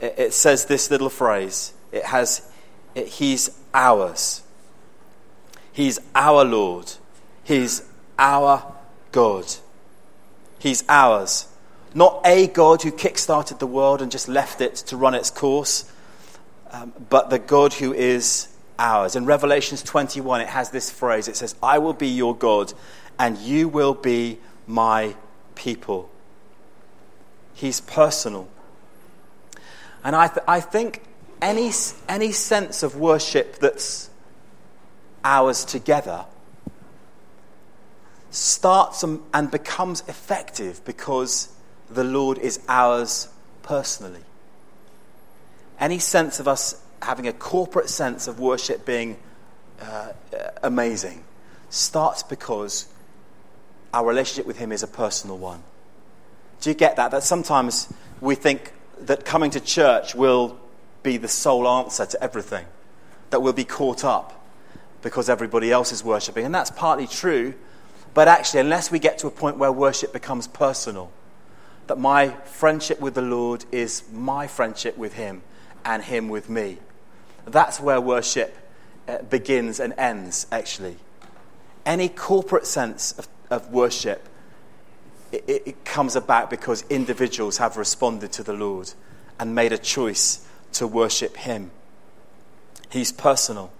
it 0.00 0.32
says 0.32 0.66
this 0.66 0.90
little 0.90 1.08
phrase 1.08 1.72
it 1.92 2.04
has, 2.06 2.50
it, 2.94 3.06
He's 3.06 3.50
ours. 3.72 4.42
He's 5.72 6.00
our 6.14 6.44
Lord. 6.44 6.92
He's 7.44 7.82
our 8.18 8.74
God. 9.14 9.46
He's 10.58 10.82
ours. 10.88 11.46
Not 11.94 12.20
a 12.24 12.48
God 12.48 12.82
who 12.82 12.90
kick-started 12.90 13.60
the 13.60 13.66
world 13.66 14.02
and 14.02 14.10
just 14.10 14.26
left 14.26 14.60
it 14.60 14.74
to 14.88 14.96
run 14.96 15.14
its 15.14 15.30
course, 15.30 15.88
um, 16.72 16.92
but 17.08 17.30
the 17.30 17.38
God 17.38 17.74
who 17.74 17.92
is 17.92 18.48
ours. 18.76 19.14
In 19.14 19.24
Revelations 19.24 19.84
21, 19.84 20.40
it 20.40 20.48
has 20.48 20.70
this 20.70 20.90
phrase 20.90 21.28
it 21.28 21.36
says, 21.36 21.54
I 21.62 21.78
will 21.78 21.92
be 21.92 22.08
your 22.08 22.34
God, 22.34 22.72
and 23.16 23.38
you 23.38 23.68
will 23.68 23.94
be 23.94 24.40
my 24.66 25.14
people. 25.54 26.10
He's 27.54 27.80
personal. 27.80 28.48
And 30.02 30.16
I, 30.16 30.26
th- 30.26 30.44
I 30.48 30.58
think 30.58 31.04
any, 31.40 31.70
any 32.08 32.32
sense 32.32 32.82
of 32.82 32.96
worship 32.96 33.60
that's 33.60 34.10
ours 35.22 35.64
together 35.64 36.24
starts 38.34 39.04
and 39.04 39.50
becomes 39.50 40.02
effective 40.08 40.84
because 40.84 41.52
the 41.88 42.02
Lord 42.02 42.38
is 42.38 42.60
ours 42.68 43.28
personally. 43.62 44.22
Any 45.78 45.98
sense 45.98 46.40
of 46.40 46.48
us 46.48 46.82
having 47.00 47.28
a 47.28 47.32
corporate 47.32 47.88
sense 47.88 48.26
of 48.26 48.40
worship 48.40 48.84
being 48.84 49.16
uh, 49.80 50.12
amazing 50.62 51.22
starts 51.70 52.22
because 52.22 52.86
our 53.92 54.06
relationship 54.06 54.46
with 54.46 54.58
Him 54.58 54.72
is 54.72 54.82
a 54.82 54.88
personal 54.88 55.38
one. 55.38 55.62
Do 56.60 56.70
you 56.70 56.74
get 56.74 56.96
that? 56.96 57.12
That 57.12 57.22
sometimes 57.22 57.92
we 58.20 58.34
think 58.34 58.72
that 59.00 59.24
coming 59.24 59.50
to 59.52 59.60
church 59.60 60.14
will 60.14 60.58
be 61.02 61.18
the 61.18 61.28
sole 61.28 61.68
answer 61.68 62.06
to 62.06 62.22
everything, 62.22 62.64
that 63.30 63.42
we'll 63.42 63.52
be 63.52 63.64
caught 63.64 64.04
up 64.04 64.44
because 65.02 65.28
everybody 65.28 65.70
else 65.70 65.92
is 65.92 66.02
worshipping. 66.02 66.46
And 66.46 66.54
that's 66.54 66.70
partly 66.70 67.06
true, 67.06 67.54
but 68.14 68.28
actually, 68.28 68.60
unless 68.60 68.90
we 68.90 69.00
get 69.00 69.18
to 69.18 69.26
a 69.26 69.30
point 69.30 69.58
where 69.58 69.72
worship 69.72 70.12
becomes 70.12 70.46
personal, 70.46 71.10
that 71.88 71.98
my 71.98 72.28
friendship 72.28 73.00
with 73.00 73.14
the 73.14 73.22
Lord 73.22 73.64
is 73.72 74.04
my 74.12 74.46
friendship 74.46 74.96
with 74.96 75.14
Him 75.14 75.42
and 75.84 76.02
Him 76.02 76.28
with 76.28 76.48
me, 76.48 76.78
that's 77.44 77.80
where 77.80 78.00
worship 78.00 78.56
uh, 79.08 79.18
begins 79.22 79.80
and 79.80 79.92
ends, 79.98 80.46
actually. 80.52 80.96
Any 81.84 82.08
corporate 82.08 82.66
sense 82.66 83.12
of, 83.18 83.28
of 83.50 83.70
worship, 83.70 84.26
it, 85.32 85.62
it 85.66 85.84
comes 85.84 86.16
about 86.16 86.48
because 86.48 86.84
individuals 86.88 87.58
have 87.58 87.76
responded 87.76 88.32
to 88.32 88.42
the 88.42 88.54
Lord 88.54 88.92
and 89.38 89.54
made 89.54 89.72
a 89.72 89.78
choice 89.78 90.46
to 90.74 90.86
worship 90.86 91.36
Him. 91.36 91.70
He's 92.90 93.10
personal. 93.12 93.72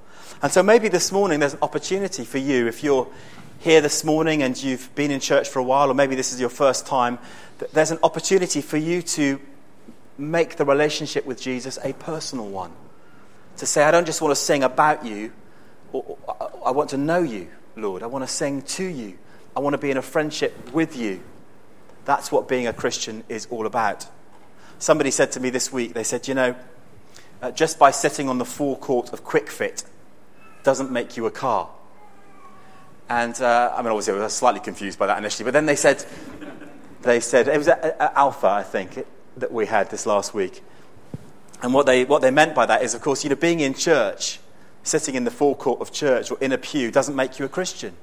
And 0.43 0.53
so 0.53 0.63
maybe 0.63 0.89
this 0.89 1.13
morning 1.13 1.41
there's 1.41 1.55
an 1.55 1.61
opportunity 1.63 2.25
for 2.25 2.39
you, 2.39 2.67
if 2.67 2.83
you're 2.83 3.09
here 3.65 3.81
this 3.81 4.05
morning 4.05 4.43
and 4.43 4.63
you've 4.63 4.95
been 4.95 5.11
in 5.11 5.21
church 5.21 5.49
for 5.49 5.59
a 5.59 5.63
while, 5.63 5.91
or 5.91 5.95
maybe 5.95 6.15
this 6.15 6.35
is 6.35 6.39
your 6.39 6.51
first 6.51 6.87
time, 6.87 7.19
there's 7.73 7.91
an 7.91 7.99
opportunity 8.03 8.61
for 8.61 8.77
you 8.77 9.01
to 9.01 9.41
make 10.19 10.57
the 10.57 10.67
relationship 10.67 11.25
with 11.25 11.41
Jesus 11.41 11.79
a 11.83 11.95
personal 11.95 12.47
one 12.47 12.71
to 13.57 13.65
say, 13.65 13.83
I 13.83 13.91
don't 13.91 14.05
just 14.05 14.21
want 14.21 14.33
to 14.33 14.41
sing 14.41 14.63
about 14.63 15.07
you, 15.07 15.33
I 16.63 16.73
want 16.73 16.91
to 16.91 16.99
know 16.99 17.23
you, 17.23 17.49
Lord. 17.75 18.03
I 18.03 18.07
want 18.07 18.23
to 18.23 18.29
sing 18.29 18.61
to 18.63 18.85
you. 18.85 19.17
I 19.57 19.61
want 19.61 19.73
to 19.73 19.79
be 19.79 19.91
in 19.91 19.97
a 19.97 20.03
friendship 20.03 20.73
with 20.75 20.95
you. 20.95 21.23
That's 22.05 22.31
what 22.31 22.49
being 22.49 22.67
a 22.67 22.73
Christian 22.73 23.25
is 23.31 23.47
all 23.49 23.65
about. 23.65 24.07
Somebody 24.79 25.11
said 25.11 25.33
to 25.33 25.41
me 25.41 25.49
this 25.49 25.73
week, 25.73 25.95
they 25.95 26.05
said, 26.05 26.29
you 26.29 26.35
know, 26.35 26.55
uh, 27.41 27.51
just 27.53 27.79
by 27.79 27.93
sitting 27.93 28.29
on 28.29 28.37
the 28.37 28.45
forecourt 28.45 29.13
of 29.15 29.25
Kwik 29.25 29.49
Fit 29.49 29.85
doesn't 30.65 30.91
make 30.91 31.17
you 31.17 31.25
a 31.25 31.31
car. 31.31 31.71
And 33.09 33.39
uh, 33.41 33.75
I 33.77 33.83
mean, 33.83 33.91
obviously, 33.91 34.15
I 34.15 34.25
was 34.25 34.33
slightly 34.33 34.61
confused 34.61 34.99
by 34.99 35.07
that 35.07 35.19
initially, 35.19 35.45
but 35.45 35.53
then 35.53 35.67
they 35.67 35.77
said, 35.77 36.05
they 37.03 37.21
said, 37.21 37.49
it 37.49 37.59
was 37.59 37.69
at, 37.69 37.85
at 37.85 38.13
Alpha, 38.15 38.47
I 38.47 38.63
think, 38.63 38.97
it, 38.97 39.07
that 39.37 39.53
we 39.53 39.67
had 39.67 39.91
this 39.91 40.07
last 40.07 40.33
week. 40.33 40.63
And 41.63 41.75
what 41.75 41.87
they, 41.87 42.05
what 42.05 42.23
they 42.23 42.31
meant 42.31 42.55
by 42.55 42.67
that 42.67 42.83
is, 42.83 42.95
of 42.95 43.03
course, 43.03 43.25
you 43.25 43.31
know, 43.31 43.37
being 43.37 43.61
in 43.61 43.75
church, 43.75 44.41
sitting 44.83 45.15
in 45.15 45.25
the 45.25 45.31
forecourt 45.31 45.81
of 45.81 45.93
church 45.93 46.31
or 46.31 46.39
in 46.41 46.53
a 46.53 46.59
pew, 46.59 46.91
doesn't 46.91 47.17
make 47.17 47.39
you 47.39 47.45
a 47.45 47.49
Christian. 47.49 47.95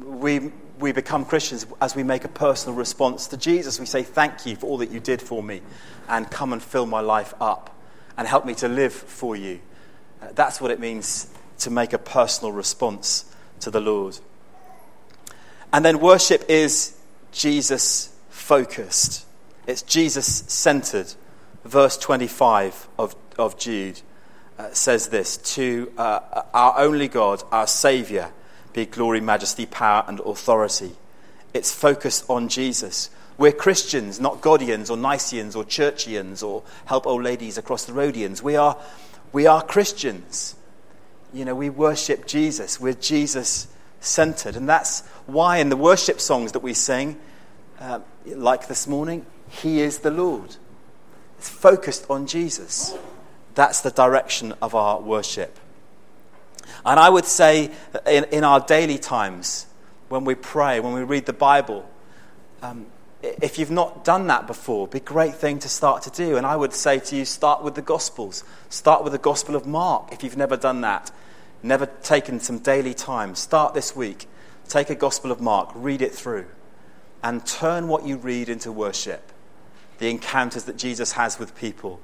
We, 0.00 0.52
we 0.78 0.92
become 0.92 1.24
Christians 1.24 1.66
as 1.80 1.96
we 1.96 2.02
make 2.02 2.24
a 2.24 2.28
personal 2.28 2.76
response 2.76 3.26
to 3.28 3.36
Jesus. 3.36 3.80
We 3.80 3.86
say, 3.86 4.02
Thank 4.02 4.46
you 4.46 4.56
for 4.56 4.66
all 4.66 4.78
that 4.78 4.90
you 4.90 5.00
did 5.00 5.22
for 5.22 5.42
me, 5.42 5.62
and 6.08 6.30
come 6.30 6.52
and 6.52 6.62
fill 6.62 6.86
my 6.86 7.00
life 7.00 7.34
up, 7.40 7.74
and 8.16 8.28
help 8.28 8.44
me 8.44 8.54
to 8.56 8.68
live 8.68 8.92
for 8.92 9.36
you. 9.36 9.60
Uh, 10.20 10.28
that's 10.34 10.60
what 10.60 10.70
it 10.70 10.80
means 10.80 11.28
to 11.62 11.70
make 11.70 11.92
a 11.92 11.98
personal 11.98 12.52
response 12.52 13.24
to 13.60 13.70
the 13.70 13.80
Lord. 13.80 14.18
And 15.72 15.84
then 15.84 16.00
worship 16.00 16.44
is 16.48 16.98
Jesus 17.32 18.14
focused, 18.30 19.26
it's 19.66 19.82
Jesus 19.82 20.26
centered 20.26 21.14
verse 21.64 21.96
25 21.96 22.88
of, 22.98 23.14
of 23.38 23.58
Jude 23.58 24.00
uh, 24.58 24.72
says 24.72 25.08
this 25.08 25.36
To 25.36 25.92
uh, 25.96 26.42
our 26.52 26.78
only 26.78 27.08
God, 27.08 27.42
our 27.50 27.66
Saviour, 27.66 28.32
be 28.72 28.86
glory, 28.86 29.20
majesty, 29.20 29.66
power, 29.66 30.04
and 30.06 30.20
authority. 30.20 30.92
It's 31.54 31.72
focused 31.72 32.24
on 32.28 32.48
Jesus. 32.48 33.10
We're 33.38 33.52
Christians, 33.52 34.20
not 34.20 34.40
Godians 34.40 34.90
or 34.90 34.96
Niceans 34.96 35.56
or 35.56 35.64
Churchians 35.64 36.42
or 36.42 36.62
help 36.86 37.06
old 37.06 37.22
ladies 37.22 37.58
across 37.58 37.84
the 37.84 37.92
Rhodians. 37.92 38.42
We 38.42 38.56
are, 38.56 38.76
we 39.32 39.46
are 39.46 39.62
Christians. 39.62 40.54
You 41.32 41.44
know, 41.44 41.54
we 41.54 41.70
worship 41.70 42.26
Jesus. 42.26 42.80
We're 42.80 42.92
Jesus 42.94 43.68
centered. 44.00 44.56
And 44.56 44.68
that's 44.68 45.00
why 45.26 45.58
in 45.58 45.68
the 45.68 45.76
worship 45.76 46.20
songs 46.20 46.52
that 46.52 46.60
we 46.60 46.74
sing, 46.74 47.18
uh, 47.80 48.00
like 48.26 48.68
this 48.68 48.86
morning, 48.86 49.26
He 49.48 49.80
is 49.80 49.98
the 49.98 50.10
Lord. 50.10 50.56
It's 51.38 51.48
focused 51.48 52.06
on 52.10 52.26
Jesus. 52.26 52.96
That's 53.54 53.80
the 53.80 53.90
direction 53.90 54.54
of 54.62 54.74
our 54.74 55.00
worship. 55.00 55.58
And 56.84 56.98
I 56.98 57.08
would 57.08 57.26
say 57.26 57.70
in, 58.06 58.24
in 58.24 58.44
our 58.44 58.60
daily 58.60 58.98
times, 58.98 59.66
when 60.08 60.24
we 60.24 60.34
pray, 60.34 60.80
when 60.80 60.92
we 60.92 61.02
read 61.02 61.26
the 61.26 61.32
Bible, 61.32 61.88
um, 62.62 62.86
if 63.22 63.58
you've 63.58 63.70
not 63.70 64.04
done 64.04 64.26
that 64.26 64.46
before, 64.46 64.88
be 64.88 64.98
a 64.98 65.00
great 65.00 65.34
thing 65.34 65.58
to 65.60 65.68
start 65.68 66.02
to 66.02 66.10
do. 66.10 66.36
And 66.36 66.44
I 66.46 66.56
would 66.56 66.72
say 66.72 66.98
to 66.98 67.16
you, 67.16 67.24
start 67.24 67.62
with 67.62 67.74
the 67.74 67.82
Gospels. 67.82 68.44
Start 68.68 69.04
with 69.04 69.12
the 69.12 69.18
Gospel 69.18 69.54
of 69.54 69.66
Mark 69.66 70.12
if 70.12 70.22
you've 70.24 70.36
never 70.36 70.56
done 70.56 70.80
that. 70.80 71.10
Never 71.62 71.86
taken 71.86 72.40
some 72.40 72.58
daily 72.58 72.94
time. 72.94 73.34
Start 73.34 73.74
this 73.74 73.94
week. 73.94 74.26
Take 74.68 74.90
a 74.90 74.94
Gospel 74.94 75.30
of 75.30 75.40
Mark, 75.40 75.70
read 75.74 76.02
it 76.02 76.12
through, 76.12 76.46
and 77.22 77.44
turn 77.44 77.88
what 77.88 78.06
you 78.06 78.16
read 78.16 78.48
into 78.48 78.72
worship 78.72 79.32
the 80.02 80.10
encounters 80.10 80.64
that 80.64 80.76
Jesus 80.76 81.12
has 81.12 81.38
with 81.38 81.54
people, 81.54 82.00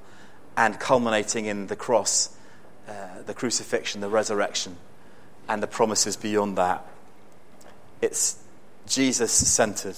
and 0.55 0.79
culminating 0.79 1.47
in 1.47 1.67
the 1.67 1.75
cross, 1.75 2.29
uh, 2.87 3.21
the 3.25 3.33
crucifixion, 3.33 3.99
the 3.99 4.07
resurrection, 4.07 4.77
and 5.49 5.61
the 5.61 5.67
promises 5.67 6.15
beyond 6.15 6.57
that. 6.57 6.85
It's 8.01 8.41
Jesus 8.87 9.33
centered. 9.33 9.97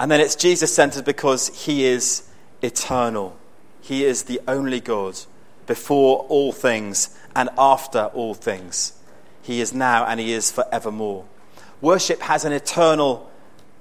And 0.00 0.10
then 0.10 0.20
it's 0.20 0.36
Jesus 0.36 0.74
centered 0.74 1.04
because 1.04 1.64
he 1.64 1.84
is 1.84 2.28
eternal. 2.62 3.36
He 3.80 4.04
is 4.04 4.24
the 4.24 4.40
only 4.46 4.80
God 4.80 5.18
before 5.66 6.20
all 6.28 6.52
things 6.52 7.16
and 7.34 7.48
after 7.58 8.06
all 8.14 8.34
things. 8.34 8.92
He 9.42 9.60
is 9.60 9.72
now 9.72 10.04
and 10.04 10.20
he 10.20 10.32
is 10.32 10.50
forevermore. 10.50 11.24
Worship 11.80 12.20
has 12.20 12.44
an 12.44 12.52
eternal 12.52 13.30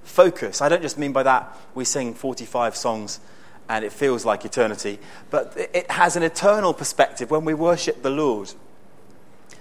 focus. 0.04 0.62
I 0.62 0.70
don't 0.70 0.82
just 0.82 0.98
mean 0.98 1.12
by 1.12 1.24
that 1.24 1.58
we 1.76 1.86
sing 1.86 2.14
45 2.14 2.76
songs 2.76 3.20
and 3.70 3.84
it 3.84 3.92
feels 3.92 4.26
like 4.26 4.46
eternity, 4.46 5.00
but 5.30 5.54
it 5.58 5.92
has 5.92 6.16
an 6.16 6.24
eternal 6.24 6.74
perspective 6.74 7.30
when 7.30 7.44
we 7.44 7.54
worship 7.54 8.02
the 8.02 8.10
Lord. 8.10 8.54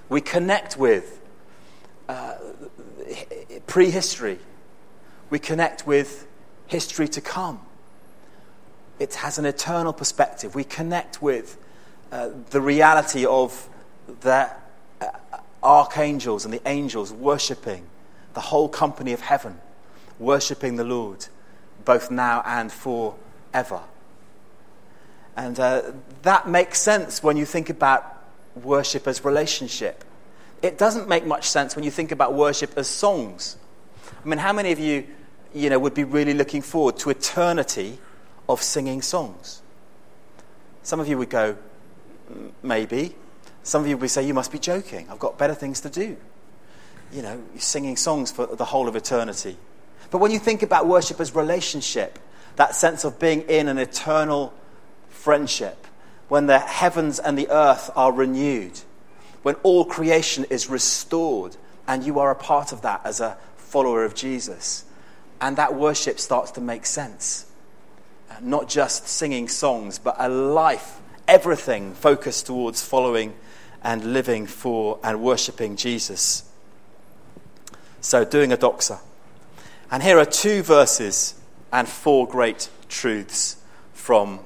We 0.08 0.20
connect 0.20 0.76
with 0.76 1.20
uh, 2.08 2.36
prehistory, 3.66 4.38
we 5.28 5.40
connect 5.40 5.86
with 5.86 6.26
history 6.66 7.08
to 7.08 7.20
come. 7.20 7.60
It 8.98 9.14
has 9.16 9.38
an 9.38 9.46
eternal 9.46 9.92
perspective. 9.92 10.54
We 10.54 10.64
connect 10.64 11.20
with 11.20 11.58
uh, 12.10 12.30
the 12.50 12.60
reality 12.60 13.26
of 13.26 13.68
the 14.20 14.50
uh, 15.00 15.06
archangels 15.62 16.44
and 16.44 16.54
the 16.54 16.66
angels 16.66 17.12
worshipping 17.12 17.86
the 18.34 18.40
whole 18.40 18.68
company 18.68 19.12
of 19.12 19.20
heaven 19.20 19.58
worshipping 20.18 20.76
the 20.76 20.84
Lord, 20.84 21.26
both 21.84 22.10
now 22.10 22.42
and 22.44 22.72
forever. 22.72 23.80
And 25.36 25.58
uh, 25.60 25.92
that 26.22 26.48
makes 26.48 26.80
sense 26.80 27.22
when 27.22 27.36
you 27.36 27.44
think 27.44 27.68
about 27.68 28.24
worship 28.54 29.06
as 29.06 29.24
relationship. 29.24 30.04
It 30.62 30.78
doesn't 30.78 31.08
make 31.08 31.26
much 31.26 31.48
sense 31.48 31.76
when 31.76 31.84
you 31.84 31.90
think 31.90 32.10
about 32.10 32.32
worship 32.32 32.72
as 32.76 32.88
songs. 32.88 33.56
I 34.24 34.28
mean, 34.28 34.38
how 34.38 34.52
many 34.52 34.72
of 34.72 34.78
you, 34.78 35.06
you 35.56 35.70
know, 35.70 35.78
would 35.78 35.94
be 35.94 36.04
really 36.04 36.34
looking 36.34 36.62
forward 36.62 36.98
to 36.98 37.10
eternity 37.10 37.98
of 38.48 38.62
singing 38.62 39.00
songs? 39.00 39.62
Some 40.82 41.00
of 41.00 41.08
you 41.08 41.18
would 41.18 41.30
go, 41.30 41.56
mm, 42.30 42.52
maybe. 42.62 43.14
Some 43.62 43.82
of 43.82 43.88
you 43.88 43.96
would 43.96 44.10
say, 44.10 44.24
you 44.24 44.34
must 44.34 44.52
be 44.52 44.58
joking. 44.58 45.08
I've 45.10 45.18
got 45.18 45.38
better 45.38 45.54
things 45.54 45.80
to 45.80 45.88
do. 45.88 46.16
You 47.12 47.22
know, 47.22 47.42
singing 47.56 47.96
songs 47.96 48.30
for 48.30 48.46
the 48.46 48.64
whole 48.64 48.86
of 48.86 48.96
eternity. 48.96 49.56
But 50.10 50.18
when 50.18 50.30
you 50.30 50.38
think 50.38 50.62
about 50.62 50.86
worship 50.86 51.20
as 51.20 51.34
relationship, 51.34 52.18
that 52.56 52.74
sense 52.74 53.04
of 53.04 53.18
being 53.18 53.42
in 53.42 53.68
an 53.68 53.78
eternal 53.78 54.52
friendship, 55.08 55.86
when 56.28 56.46
the 56.46 56.58
heavens 56.58 57.18
and 57.18 57.38
the 57.38 57.48
earth 57.50 57.90
are 57.96 58.12
renewed, 58.12 58.80
when 59.42 59.54
all 59.62 59.84
creation 59.84 60.44
is 60.50 60.68
restored, 60.68 61.56
and 61.88 62.04
you 62.04 62.18
are 62.18 62.30
a 62.30 62.34
part 62.34 62.72
of 62.72 62.82
that 62.82 63.00
as 63.04 63.20
a 63.20 63.38
follower 63.56 64.04
of 64.04 64.14
Jesus, 64.14 64.84
and 65.40 65.56
that 65.56 65.74
worship 65.74 66.18
starts 66.18 66.52
to 66.52 66.60
make 66.60 66.86
sense. 66.86 67.46
Uh, 68.30 68.34
not 68.40 68.68
just 68.68 69.06
singing 69.08 69.48
songs, 69.48 69.98
but 69.98 70.16
a 70.18 70.28
life, 70.28 71.00
everything 71.28 71.94
focused 71.94 72.46
towards 72.46 72.82
following 72.82 73.34
and 73.82 74.12
living 74.12 74.46
for 74.46 74.98
and 75.02 75.20
worshipping 75.20 75.76
Jesus. 75.76 76.44
So, 78.00 78.24
doing 78.24 78.52
a 78.52 78.56
doxa. 78.56 79.00
And 79.90 80.02
here 80.02 80.18
are 80.18 80.24
two 80.24 80.62
verses 80.62 81.34
and 81.72 81.88
four 81.88 82.26
great 82.26 82.68
truths 82.88 83.56
from 83.92 84.40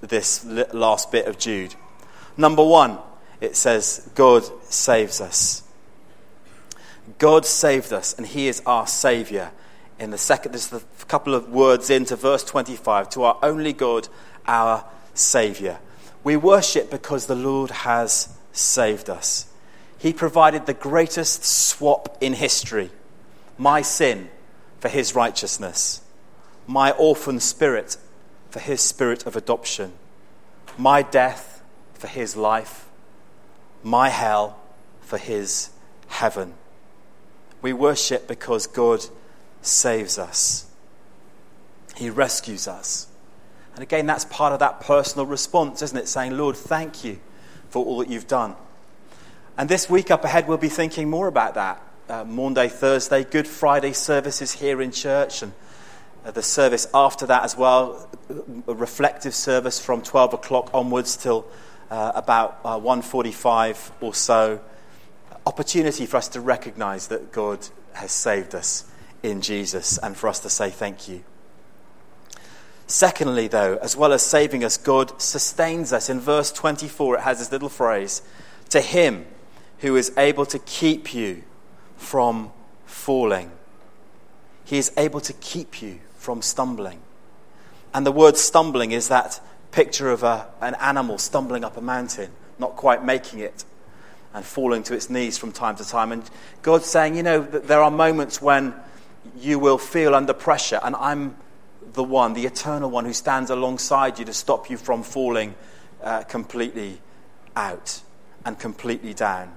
this 0.00 0.44
last 0.44 1.10
bit 1.10 1.26
of 1.26 1.38
Jude. 1.38 1.74
Number 2.36 2.64
one, 2.64 2.98
it 3.40 3.56
says, 3.56 4.08
God 4.14 4.44
saves 4.64 5.20
us. 5.20 5.62
God 7.18 7.46
saved 7.46 7.92
us, 7.92 8.14
and 8.16 8.26
He 8.26 8.48
is 8.48 8.62
our 8.66 8.86
Savior. 8.86 9.52
In 9.98 10.10
the 10.10 10.18
second, 10.18 10.52
there's 10.52 10.72
a 10.72 10.82
couple 11.06 11.34
of 11.34 11.48
words 11.48 11.88
into 11.88 12.16
verse 12.16 12.44
25 12.44 13.08
to 13.10 13.22
our 13.24 13.38
only 13.42 13.72
God, 13.72 14.08
our 14.46 14.84
Savior. 15.14 15.78
We 16.22 16.36
worship 16.36 16.90
because 16.90 17.26
the 17.26 17.34
Lord 17.34 17.70
has 17.70 18.28
saved 18.52 19.08
us. 19.08 19.46
He 19.98 20.12
provided 20.12 20.66
the 20.66 20.74
greatest 20.74 21.44
swap 21.44 22.18
in 22.20 22.34
history 22.34 22.90
my 23.58 23.80
sin 23.80 24.28
for 24.80 24.88
His 24.88 25.14
righteousness, 25.14 26.02
my 26.66 26.90
orphan 26.92 27.40
spirit 27.40 27.96
for 28.50 28.60
His 28.60 28.80
spirit 28.80 29.26
of 29.26 29.34
adoption, 29.34 29.92
my 30.76 31.02
death 31.02 31.62
for 31.94 32.06
His 32.06 32.36
life, 32.36 32.86
my 33.82 34.10
hell 34.10 34.58
for 35.00 35.16
His 35.16 35.70
heaven. 36.08 36.54
We 37.62 37.72
worship 37.72 38.28
because 38.28 38.66
God 38.66 39.06
saves 39.66 40.18
us, 40.18 40.66
He 41.96 42.10
rescues 42.10 42.68
us. 42.68 43.08
And 43.74 43.82
again, 43.82 44.06
that's 44.06 44.24
part 44.24 44.52
of 44.52 44.60
that 44.60 44.80
personal 44.80 45.26
response, 45.26 45.82
isn't 45.82 45.98
it? 45.98 46.08
Saying, 46.08 46.36
Lord, 46.36 46.56
thank 46.56 47.04
you 47.04 47.18
for 47.68 47.84
all 47.84 47.98
that 47.98 48.08
you've 48.08 48.26
done. 48.26 48.54
And 49.58 49.68
this 49.68 49.90
week 49.90 50.10
up 50.10 50.24
ahead, 50.24 50.48
we'll 50.48 50.56
be 50.56 50.68
thinking 50.68 51.10
more 51.10 51.26
about 51.26 51.54
that. 51.54 51.82
Uh, 52.08 52.24
Maundy, 52.24 52.68
Thursday, 52.68 53.24
Good 53.24 53.46
Friday 53.46 53.92
services 53.92 54.52
here 54.52 54.80
in 54.80 54.92
church, 54.92 55.42
and 55.42 55.52
uh, 56.24 56.30
the 56.30 56.42
service 56.42 56.86
after 56.94 57.26
that 57.26 57.42
as 57.42 57.56
well, 57.56 58.08
a 58.66 58.74
reflective 58.74 59.34
service 59.34 59.78
from 59.78 60.02
12 60.02 60.34
o'clock 60.34 60.70
onwards 60.72 61.16
till 61.16 61.46
uh, 61.90 62.12
about 62.14 62.60
uh, 62.64 62.78
1.45 62.78 63.90
or 64.00 64.14
so 64.14 64.60
opportunity 65.46 66.06
for 66.06 66.16
us 66.16 66.28
to 66.28 66.40
recognize 66.40 67.08
that 67.08 67.30
God 67.30 67.66
has 67.92 68.10
saved 68.10 68.54
us 68.54 68.84
in 69.22 69.40
Jesus 69.40 69.98
and 69.98 70.16
for 70.16 70.28
us 70.28 70.40
to 70.40 70.50
say 70.50 70.70
thank 70.70 71.08
you. 71.08 71.24
Secondly, 72.86 73.48
though, 73.48 73.78
as 73.82 73.96
well 73.96 74.12
as 74.12 74.22
saving 74.22 74.62
us, 74.62 74.76
God 74.76 75.20
sustains 75.20 75.92
us. 75.92 76.08
In 76.08 76.20
verse 76.20 76.52
24, 76.52 77.16
it 77.16 77.20
has 77.22 77.38
this 77.40 77.50
little 77.50 77.68
phrase 77.68 78.22
To 78.70 78.80
him 78.80 79.26
who 79.78 79.96
is 79.96 80.12
able 80.16 80.46
to 80.46 80.58
keep 80.60 81.12
you 81.12 81.42
from 81.96 82.52
falling. 82.84 83.50
He 84.64 84.78
is 84.78 84.92
able 84.96 85.20
to 85.20 85.32
keep 85.32 85.82
you 85.82 86.00
from 86.16 86.42
stumbling. 86.42 87.00
And 87.92 88.06
the 88.06 88.12
word 88.12 88.36
stumbling 88.36 88.92
is 88.92 89.08
that 89.08 89.40
picture 89.72 90.10
of 90.10 90.22
a, 90.22 90.48
an 90.60 90.74
animal 90.76 91.18
stumbling 91.18 91.64
up 91.64 91.76
a 91.76 91.80
mountain, 91.80 92.30
not 92.58 92.76
quite 92.76 93.04
making 93.04 93.40
it 93.40 93.64
and 94.32 94.44
falling 94.44 94.82
to 94.84 94.94
its 94.94 95.08
knees 95.08 95.38
from 95.38 95.50
time 95.50 95.76
to 95.76 95.84
time. 95.84 96.12
And 96.12 96.22
God's 96.62 96.86
saying, 96.86 97.16
you 97.16 97.22
know, 97.22 97.40
there 97.40 97.82
are 97.82 97.90
moments 97.90 98.40
when 98.42 98.74
you 99.38 99.58
will 99.58 99.78
feel 99.78 100.14
under 100.14 100.32
pressure, 100.32 100.80
and 100.82 100.96
I'm 100.96 101.36
the 101.92 102.04
one, 102.04 102.34
the 102.34 102.46
eternal 102.46 102.90
one, 102.90 103.04
who 103.04 103.12
stands 103.12 103.50
alongside 103.50 104.18
you 104.18 104.24
to 104.24 104.32
stop 104.32 104.70
you 104.70 104.76
from 104.76 105.02
falling 105.02 105.54
uh, 106.02 106.22
completely 106.22 107.00
out 107.54 108.02
and 108.44 108.58
completely 108.58 109.14
down. 109.14 109.56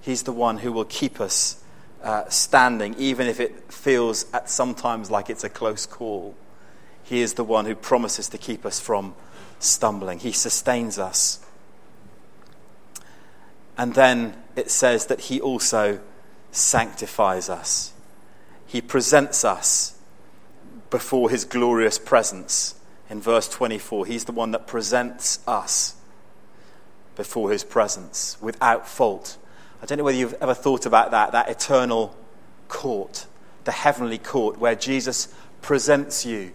He's 0.00 0.22
the 0.24 0.32
one 0.32 0.58
who 0.58 0.72
will 0.72 0.84
keep 0.84 1.20
us 1.20 1.62
uh, 2.02 2.28
standing, 2.28 2.94
even 2.98 3.26
if 3.26 3.40
it 3.40 3.72
feels 3.72 4.26
at 4.32 4.48
sometimes 4.50 5.10
like 5.10 5.30
it's 5.30 5.44
a 5.44 5.48
close 5.48 5.86
call. 5.86 6.34
He 7.02 7.20
is 7.20 7.34
the 7.34 7.44
one 7.44 7.66
who 7.66 7.74
promises 7.74 8.28
to 8.30 8.38
keep 8.38 8.66
us 8.66 8.80
from 8.80 9.14
stumbling. 9.58 10.18
He 10.18 10.32
sustains 10.32 10.98
us. 10.98 11.40
And 13.78 13.94
then 13.94 14.34
it 14.56 14.70
says 14.70 15.06
that 15.06 15.20
he 15.20 15.40
also 15.40 16.00
sanctifies 16.50 17.48
us. 17.48 17.92
He 18.66 18.80
presents 18.80 19.44
us 19.44 19.96
before 20.90 21.30
his 21.30 21.44
glorious 21.44 21.98
presence. 21.98 22.74
In 23.08 23.20
verse 23.20 23.48
24, 23.48 24.06
he's 24.06 24.24
the 24.24 24.32
one 24.32 24.50
that 24.50 24.66
presents 24.66 25.38
us 25.46 25.94
before 27.14 27.50
his 27.50 27.64
presence 27.64 28.36
without 28.40 28.88
fault. 28.88 29.38
I 29.82 29.86
don't 29.86 29.98
know 29.98 30.04
whether 30.04 30.18
you've 30.18 30.34
ever 30.40 30.54
thought 30.54 30.86
about 30.86 31.10
that, 31.12 31.32
that 31.32 31.48
eternal 31.48 32.16
court, 32.68 33.26
the 33.64 33.72
heavenly 33.72 34.18
court, 34.18 34.58
where 34.58 34.74
Jesus 34.74 35.28
presents 35.62 36.26
you 36.26 36.52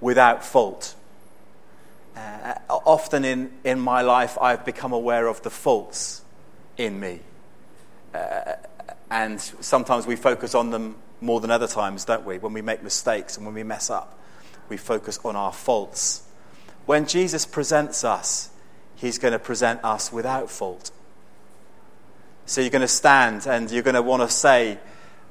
without 0.00 0.44
fault. 0.44 0.94
Uh, 2.16 2.54
often 2.68 3.24
in, 3.24 3.52
in 3.64 3.80
my 3.80 4.02
life, 4.02 4.36
I've 4.40 4.64
become 4.64 4.92
aware 4.92 5.26
of 5.26 5.42
the 5.42 5.50
faults 5.50 6.22
in 6.76 6.98
me. 7.00 7.20
Uh, 8.14 8.54
and 9.10 9.40
sometimes 9.40 10.06
we 10.06 10.16
focus 10.16 10.54
on 10.54 10.70
them 10.70 10.96
more 11.22 11.40
than 11.40 11.50
other 11.50 11.68
times, 11.68 12.04
don't 12.04 12.24
we? 12.24 12.38
When 12.38 12.52
we 12.52 12.62
make 12.62 12.82
mistakes 12.82 13.36
and 13.36 13.46
when 13.46 13.54
we 13.54 13.62
mess 13.62 13.88
up, 13.88 14.18
we 14.68 14.76
focus 14.76 15.18
on 15.24 15.36
our 15.36 15.52
faults. 15.52 16.22
When 16.84 17.06
Jesus 17.06 17.46
presents 17.46 18.04
us, 18.04 18.50
he's 18.96 19.18
going 19.18 19.32
to 19.32 19.38
present 19.38 19.80
us 19.84 20.12
without 20.12 20.50
fault. 20.50 20.90
So 22.46 22.60
you're 22.60 22.70
going 22.70 22.82
to 22.82 22.88
stand 22.88 23.46
and 23.46 23.70
you're 23.70 23.82
going 23.82 23.94
to 23.94 24.02
want 24.02 24.22
to 24.22 24.28
say, 24.28 24.78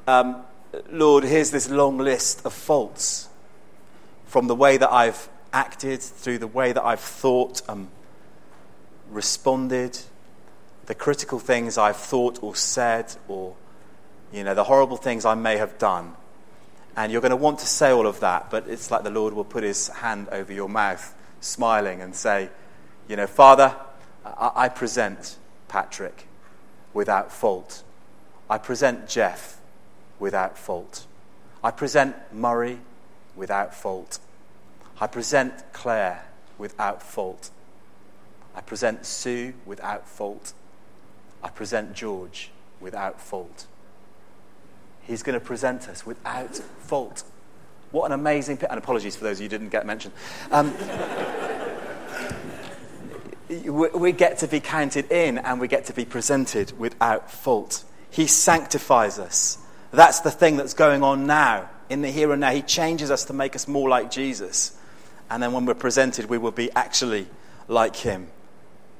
um, 0.07 0.43
Lord, 0.89 1.25
here's 1.25 1.51
this 1.51 1.69
long 1.69 1.97
list 1.97 2.45
of 2.45 2.53
faults 2.53 3.27
from 4.25 4.47
the 4.47 4.55
way 4.55 4.77
that 4.77 4.91
I've 4.91 5.27
acted, 5.51 6.01
through 6.01 6.37
the 6.37 6.47
way 6.47 6.71
that 6.71 6.83
I've 6.83 7.01
thought, 7.01 7.61
um, 7.67 7.89
responded, 9.09 9.99
the 10.85 10.95
critical 10.95 11.37
things 11.37 11.77
I've 11.77 11.97
thought 11.97 12.41
or 12.41 12.55
said, 12.55 13.13
or 13.27 13.55
you 14.31 14.43
know, 14.43 14.53
the 14.53 14.63
horrible 14.63 14.97
things 14.97 15.25
I 15.25 15.35
may 15.35 15.57
have 15.57 15.77
done. 15.77 16.15
And 16.95 17.11
you're 17.11 17.21
going 17.21 17.31
to 17.31 17.37
want 17.37 17.59
to 17.59 17.67
say 17.67 17.91
all 17.91 18.07
of 18.07 18.19
that, 18.19 18.49
but 18.49 18.67
it's 18.67 18.91
like 18.91 19.03
the 19.03 19.09
Lord 19.09 19.33
will 19.33 19.45
put 19.45 19.63
his 19.63 19.87
hand 19.87 20.27
over 20.31 20.51
your 20.51 20.69
mouth, 20.69 21.15
smiling, 21.39 22.01
and 22.01 22.15
say, 22.15 22.49
You 23.07 23.15
know, 23.15 23.27
Father, 23.27 23.75
I, 24.25 24.51
I 24.55 24.69
present 24.69 25.37
Patrick 25.67 26.27
without 26.93 27.31
fault. 27.31 27.83
I 28.49 28.57
present 28.57 29.07
Jeff 29.07 29.61
without 30.19 30.57
fault. 30.57 31.05
I 31.63 31.71
present 31.71 32.15
Murray 32.33 32.79
without 33.35 33.73
fault. 33.73 34.19
I 34.99 35.07
present 35.07 35.53
Claire 35.71 36.25
without 36.57 37.01
fault. 37.01 37.49
I 38.53 38.61
present 38.61 39.05
Sue 39.05 39.53
without 39.65 40.07
fault. 40.07 40.53
I 41.41 41.49
present 41.49 41.93
George 41.93 42.51
without 42.79 43.21
fault. 43.21 43.65
He's 45.03 45.23
going 45.23 45.39
to 45.39 45.45
present 45.45 45.89
us 45.89 46.05
without 46.05 46.55
fault. 46.55 47.23
What 47.91 48.05
an 48.05 48.13
amazing 48.13 48.59
And 48.69 48.77
apologies 48.77 49.15
for 49.15 49.25
those 49.25 49.37
of 49.37 49.41
you 49.41 49.45
who 49.45 49.49
didn't 49.49 49.69
get 49.69 49.85
mentioned. 49.85 50.13
Um, 50.51 50.73
we 53.99 54.11
get 54.13 54.37
to 54.39 54.47
be 54.47 54.59
counted 54.59 55.11
in 55.11 55.37
and 55.37 55.59
we 55.59 55.67
get 55.67 55.85
to 55.85 55.93
be 55.93 56.05
presented 56.05 56.77
without 56.79 57.29
fault. 57.29 57.83
He 58.09 58.27
sanctifies 58.27 59.19
us. 59.19 59.57
That's 59.91 60.21
the 60.21 60.31
thing 60.31 60.55
that's 60.55 60.73
going 60.73 61.03
on 61.03 61.27
now, 61.27 61.69
in 61.89 62.01
the 62.01 62.09
here 62.09 62.31
and 62.31 62.39
now. 62.39 62.51
He 62.51 62.61
changes 62.61 63.11
us 63.11 63.25
to 63.25 63.33
make 63.33 63.55
us 63.55 63.67
more 63.67 63.89
like 63.89 64.09
Jesus. 64.09 64.77
And 65.29 65.43
then 65.43 65.51
when 65.51 65.65
we're 65.65 65.73
presented, 65.73 66.25
we 66.25 66.37
will 66.37 66.51
be 66.51 66.71
actually 66.71 67.27
like 67.67 67.97
him. 67.97 68.27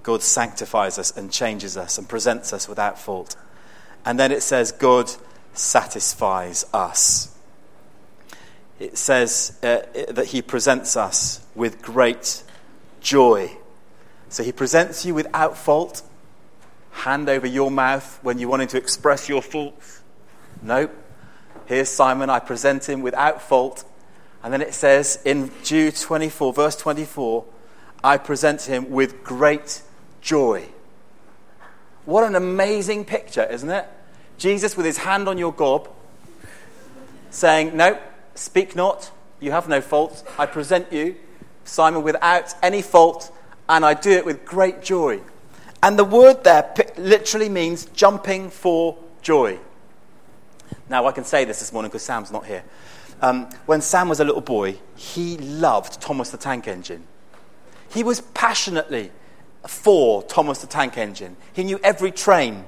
God 0.04 0.22
sanctifies 0.22 0.98
us 0.98 1.16
and 1.16 1.32
changes 1.32 1.78
us 1.78 1.98
and 1.98 2.10
presents 2.10 2.52
us 2.52 2.68
without 2.68 3.00
fault. 3.00 3.36
And 4.06 4.20
then 4.20 4.32
it 4.32 4.42
says, 4.42 4.72
God 4.72 5.12
satisfies 5.54 6.66
us. 6.74 7.36
It 8.80 8.98
says 8.98 9.58
uh, 9.62 9.82
that 10.10 10.28
He 10.28 10.42
presents 10.42 10.98
us 10.98 11.46
with 11.56 11.82
great 11.82 12.44
joy. 13.00 13.52
So 14.30 14.44
He 14.44 14.52
presents 14.52 15.06
you 15.06 15.14
without 15.14 15.58
fault. 15.58 16.02
Hand 16.92 17.30
over 17.30 17.48
your 17.48 17.72
mouth 17.72 18.20
when 18.22 18.38
you're 18.38 18.50
wanting 18.50 18.68
to 18.70 18.78
express 18.78 19.30
your 19.30 19.42
faults. 19.42 20.02
Nope. 20.62 20.92
Here's 21.66 21.90
Simon. 21.90 22.30
I 22.30 22.40
present 22.40 22.88
him 22.90 23.02
without 23.02 23.42
fault. 23.42 23.86
And 24.44 24.52
then 24.52 24.62
it 24.62 24.74
says 24.74 25.20
in 25.24 25.52
Jude 25.64 25.96
24, 25.96 26.54
verse 26.54 26.76
24, 26.76 27.46
I 28.04 28.18
present 28.18 28.64
him 28.64 28.90
with 28.90 29.24
great 29.24 29.82
joy. 30.20 30.66
What 32.06 32.24
an 32.24 32.36
amazing 32.36 33.06
picture, 33.06 33.46
isn't 33.46 33.70
it? 33.70 33.88
Jesus 34.42 34.76
with 34.76 34.88
his 34.88 34.98
hand 34.98 35.28
on 35.28 35.38
your 35.38 35.54
gob, 35.54 35.88
saying, 37.30 37.78
No, 37.78 38.00
speak 38.34 38.76
not, 38.76 39.12
you 39.40 39.52
have 39.52 39.70
no 39.70 39.82
fault. 39.82 40.28
I 40.40 40.48
present 40.48 40.92
you, 40.92 41.16
Simon, 41.64 42.02
without 42.02 42.56
any 42.64 42.82
fault, 42.82 43.32
and 43.70 43.86
I 43.86 43.94
do 43.94 44.10
it 44.10 44.26
with 44.26 44.44
great 44.44 44.82
joy. 44.82 45.22
And 45.84 45.98
the 45.98 46.04
word 46.04 46.44
there 46.44 46.74
literally 46.98 47.50
means 47.50 47.86
jumping 47.86 48.50
for 48.50 48.98
joy. 49.22 49.60
Now, 50.90 51.06
I 51.06 51.12
can 51.12 51.24
say 51.24 51.46
this 51.46 51.60
this 51.60 51.72
morning 51.72 51.90
because 51.90 52.02
Sam's 52.02 52.32
not 52.32 52.48
here. 52.48 52.64
Um, 53.22 53.48
when 53.68 53.82
Sam 53.82 54.10
was 54.10 54.20
a 54.20 54.26
little 54.26 54.42
boy, 54.42 54.80
he 54.96 55.38
loved 55.38 56.02
Thomas 56.02 56.32
the 56.32 56.38
Tank 56.38 56.68
Engine. 56.68 57.04
He 57.94 58.04
was 58.04 58.22
passionately 58.22 59.12
for 59.68 60.24
Thomas 60.24 60.62
the 60.62 60.68
Tank 60.68 60.98
Engine. 60.98 61.38
He 61.54 61.64
knew 61.64 61.80
every 61.84 62.12
train, 62.12 62.66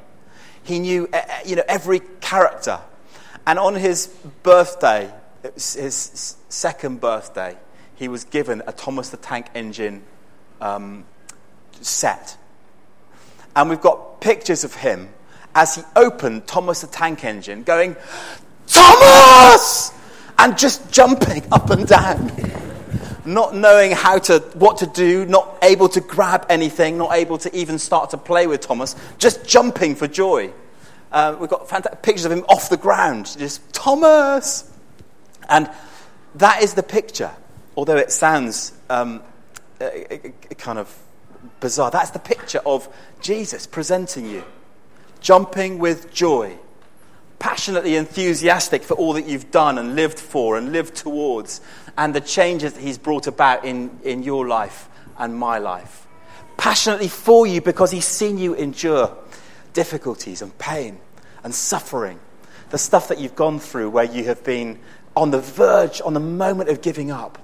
he 0.63 0.79
knew 0.79 1.07
uh, 1.11 1.21
you 1.45 1.55
know, 1.55 1.63
every 1.67 2.01
character. 2.21 2.79
And 3.45 3.59
on 3.59 3.75
his 3.75 4.07
birthday, 4.43 5.11
his 5.55 6.35
second 6.49 7.01
birthday, 7.01 7.57
he 7.95 8.07
was 8.07 8.23
given 8.23 8.63
a 8.65 8.71
Thomas 8.71 9.09
the 9.09 9.17
Tank 9.17 9.47
Engine 9.53 10.03
um, 10.61 11.05
set. 11.81 12.37
And 13.55 13.69
we've 13.69 13.81
got 13.81 14.21
pictures 14.21 14.63
of 14.63 14.73
him 14.75 15.09
as 15.53 15.75
he 15.75 15.83
opened 15.95 16.47
Thomas 16.47 16.81
the 16.81 16.87
Tank 16.87 17.23
Engine 17.23 17.63
going, 17.63 17.95
Thomas! 18.67 19.91
And 20.39 20.57
just 20.57 20.91
jumping 20.91 21.43
up 21.51 21.69
and 21.69 21.85
down. 21.87 22.31
Not 23.25 23.55
knowing 23.55 23.91
how 23.91 24.17
to, 24.19 24.39
what 24.55 24.77
to 24.77 24.87
do, 24.87 25.25
not 25.25 25.57
able 25.61 25.87
to 25.89 26.01
grab 26.01 26.45
anything, 26.49 26.97
not 26.97 27.13
able 27.13 27.37
to 27.39 27.55
even 27.55 27.79
start 27.79 28.09
to 28.09 28.17
play 28.17 28.47
with 28.47 28.61
Thomas, 28.61 28.95
just 29.17 29.47
jumping 29.47 29.95
for 29.95 30.07
joy. 30.07 30.51
Uh, 31.11 31.35
we've 31.39 31.49
got 31.49 31.69
fantastic 31.69 32.01
pictures 32.01 32.25
of 32.25 32.31
him 32.31 32.43
off 32.49 32.69
the 32.69 32.77
ground, 32.77 33.35
just 33.37 33.73
Thomas! 33.73 34.69
And 35.47 35.69
that 36.35 36.63
is 36.63 36.73
the 36.73 36.83
picture, 36.83 37.31
although 37.77 37.97
it 37.97 38.11
sounds 38.11 38.73
um, 38.89 39.21
kind 40.57 40.79
of 40.79 40.93
bizarre. 41.59 41.91
That's 41.91 42.11
the 42.11 42.19
picture 42.19 42.61
of 42.65 42.93
Jesus 43.21 43.67
presenting 43.67 44.25
you, 44.29 44.43
jumping 45.21 45.79
with 45.79 46.13
joy, 46.13 46.57
passionately 47.39 47.95
enthusiastic 47.95 48.83
for 48.83 48.95
all 48.95 49.13
that 49.13 49.27
you've 49.27 49.51
done 49.51 49.77
and 49.77 49.95
lived 49.95 50.19
for 50.19 50.57
and 50.57 50.71
lived 50.71 50.95
towards, 50.95 51.61
and 51.97 52.13
the 52.13 52.21
changes 52.21 52.73
that 52.73 52.81
He's 52.81 52.97
brought 52.97 53.27
about 53.27 53.65
in, 53.65 53.99
in 54.03 54.23
your 54.23 54.47
life 54.47 54.89
and 55.17 55.35
my 55.35 55.57
life. 55.57 56.07
Passionately 56.57 57.07
for 57.07 57.45
you 57.47 57.61
because 57.61 57.91
He's 57.91 58.05
seen 58.05 58.37
you 58.37 58.53
endure 58.53 59.15
difficulties 59.73 60.41
and 60.41 60.57
pain 60.57 60.99
and 61.43 61.53
suffering. 61.53 62.19
The 62.69 62.77
stuff 62.77 63.07
that 63.09 63.19
you've 63.19 63.35
gone 63.35 63.59
through 63.59 63.89
where 63.89 64.05
you 64.05 64.23
have 64.25 64.43
been 64.43 64.79
on 65.15 65.31
the 65.31 65.39
verge, 65.39 66.01
on 66.03 66.13
the 66.13 66.19
moment 66.19 66.69
of 66.69 66.81
giving 66.81 67.11
up. 67.11 67.37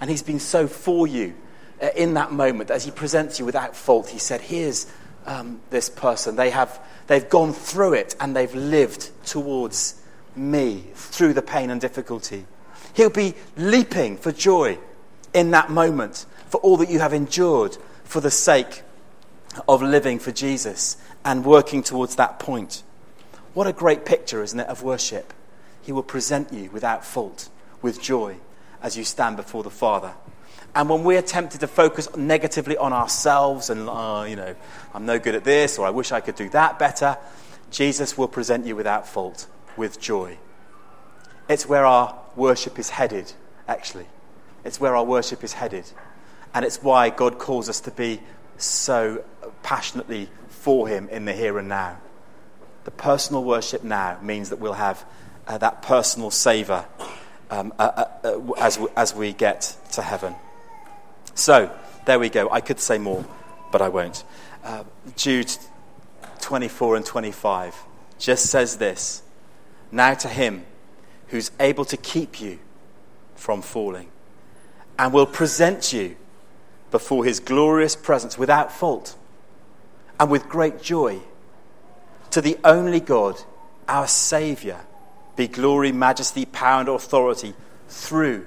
And 0.00 0.10
He's 0.10 0.22
been 0.22 0.40
so 0.40 0.66
for 0.66 1.06
you 1.06 1.34
uh, 1.82 1.88
in 1.96 2.14
that 2.14 2.30
moment, 2.30 2.70
as 2.70 2.84
he 2.84 2.92
presents 2.92 3.40
you 3.40 3.44
without 3.44 3.74
fault, 3.74 4.08
he 4.08 4.18
said, 4.18 4.40
Here's 4.40 4.86
um, 5.26 5.60
this 5.70 5.88
person. 5.88 6.36
They 6.36 6.50
have, 6.50 6.80
they've 7.08 7.28
gone 7.28 7.52
through 7.52 7.94
it 7.94 8.14
and 8.20 8.36
they've 8.36 8.54
lived 8.54 9.10
towards 9.26 10.00
me 10.36 10.84
through 10.94 11.32
the 11.34 11.42
pain 11.42 11.70
and 11.70 11.80
difficulty. 11.80 12.46
He'll 12.94 13.10
be 13.10 13.34
leaping 13.56 14.16
for 14.16 14.32
joy 14.32 14.78
in 15.32 15.50
that 15.52 15.70
moment 15.70 16.26
for 16.48 16.58
all 16.58 16.76
that 16.78 16.90
you 16.90 16.98
have 16.98 17.12
endured 17.12 17.76
for 18.04 18.20
the 18.20 18.30
sake 18.30 18.82
of 19.68 19.82
living 19.82 20.18
for 20.18 20.32
Jesus 20.32 20.96
and 21.24 21.44
working 21.44 21.82
towards 21.82 22.16
that 22.16 22.38
point. 22.38 22.82
What 23.54 23.66
a 23.66 23.72
great 23.72 24.04
picture, 24.04 24.42
isn't 24.42 24.58
it, 24.58 24.66
of 24.66 24.82
worship? 24.82 25.32
He 25.82 25.92
will 25.92 26.02
present 26.02 26.52
you 26.52 26.70
without 26.70 27.04
fault, 27.04 27.48
with 27.80 28.00
joy, 28.00 28.36
as 28.82 28.96
you 28.96 29.04
stand 29.04 29.36
before 29.36 29.62
the 29.62 29.70
Father. 29.70 30.14
And 30.74 30.88
when 30.88 31.04
we're 31.04 31.22
tempted 31.22 31.60
to 31.60 31.66
focus 31.66 32.14
negatively 32.16 32.78
on 32.78 32.92
ourselves 32.92 33.68
and, 33.68 33.88
oh, 33.90 34.24
you 34.24 34.36
know, 34.36 34.54
I'm 34.94 35.04
no 35.04 35.18
good 35.18 35.34
at 35.34 35.44
this 35.44 35.78
or 35.78 35.86
I 35.86 35.90
wish 35.90 36.12
I 36.12 36.20
could 36.20 36.34
do 36.34 36.48
that 36.50 36.78
better, 36.78 37.18
Jesus 37.70 38.16
will 38.16 38.28
present 38.28 38.66
you 38.66 38.74
without 38.74 39.06
fault, 39.06 39.46
with 39.76 40.00
joy. 40.00 40.38
It's 41.48 41.66
where 41.66 41.84
our 41.84 42.18
worship 42.36 42.78
is 42.78 42.90
headed, 42.90 43.32
actually. 43.68 44.06
It's 44.64 44.80
where 44.80 44.96
our 44.96 45.04
worship 45.04 45.42
is 45.44 45.54
headed. 45.54 45.84
And 46.54 46.64
it's 46.64 46.82
why 46.82 47.10
God 47.10 47.38
calls 47.38 47.68
us 47.68 47.80
to 47.80 47.90
be 47.90 48.20
so 48.56 49.24
passionately 49.62 50.28
for 50.48 50.86
Him 50.88 51.08
in 51.08 51.24
the 51.24 51.32
here 51.32 51.58
and 51.58 51.68
now. 51.68 51.98
The 52.84 52.90
personal 52.90 53.44
worship 53.44 53.84
now 53.84 54.18
means 54.22 54.50
that 54.50 54.58
we'll 54.58 54.72
have 54.74 55.04
uh, 55.46 55.58
that 55.58 55.82
personal 55.82 56.30
savour 56.30 56.86
um, 57.50 57.72
uh, 57.78 57.82
uh, 57.82 58.28
uh 58.28 58.52
as, 58.58 58.78
as 58.96 59.14
we 59.14 59.32
get 59.32 59.76
to 59.92 60.02
heaven. 60.02 60.34
So, 61.34 61.74
there 62.04 62.18
we 62.18 62.28
go. 62.28 62.50
I 62.50 62.60
could 62.60 62.80
say 62.80 62.98
more, 62.98 63.24
but 63.70 63.80
I 63.80 63.88
won't. 63.88 64.24
Uh, 64.64 64.84
Jude 65.16 65.50
24 66.40 66.96
and 66.96 67.06
25 67.06 67.74
just 68.18 68.46
says 68.46 68.76
this 68.76 69.22
Now 69.90 70.14
to 70.14 70.28
him 70.28 70.64
who's 71.32 71.50
able 71.58 71.86
to 71.86 71.96
keep 71.96 72.42
you 72.42 72.58
from 73.34 73.62
falling 73.62 74.06
and 74.98 75.14
will 75.14 75.26
present 75.26 75.90
you 75.90 76.14
before 76.90 77.24
his 77.24 77.40
glorious 77.40 77.96
presence 77.96 78.36
without 78.36 78.70
fault 78.70 79.16
and 80.20 80.30
with 80.30 80.46
great 80.46 80.82
joy. 80.82 81.18
To 82.32 82.42
the 82.42 82.58
only 82.62 83.00
God, 83.00 83.40
our 83.88 84.06
Saviour, 84.06 84.80
be 85.34 85.48
glory, 85.48 85.90
majesty, 85.90 86.44
power, 86.44 86.80
and 86.80 86.88
authority 86.90 87.54
through 87.88 88.46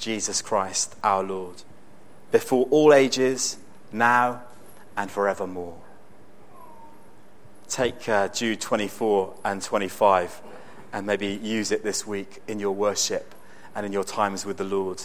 Jesus 0.00 0.42
Christ 0.42 0.96
our 1.04 1.22
Lord 1.22 1.62
before 2.32 2.66
all 2.72 2.92
ages, 2.92 3.56
now 3.92 4.42
and 4.96 5.08
forevermore. 5.08 5.78
Take 7.68 8.08
uh, 8.08 8.26
Jude 8.28 8.60
24 8.60 9.34
and 9.44 9.62
25 9.62 10.42
and 10.96 11.06
maybe 11.06 11.26
use 11.42 11.72
it 11.72 11.82
this 11.82 12.06
week 12.06 12.40
in 12.48 12.58
your 12.58 12.74
worship 12.74 13.34
and 13.74 13.84
in 13.84 13.92
your 13.92 14.02
times 14.02 14.46
with 14.46 14.56
the 14.56 14.64
Lord. 14.64 15.02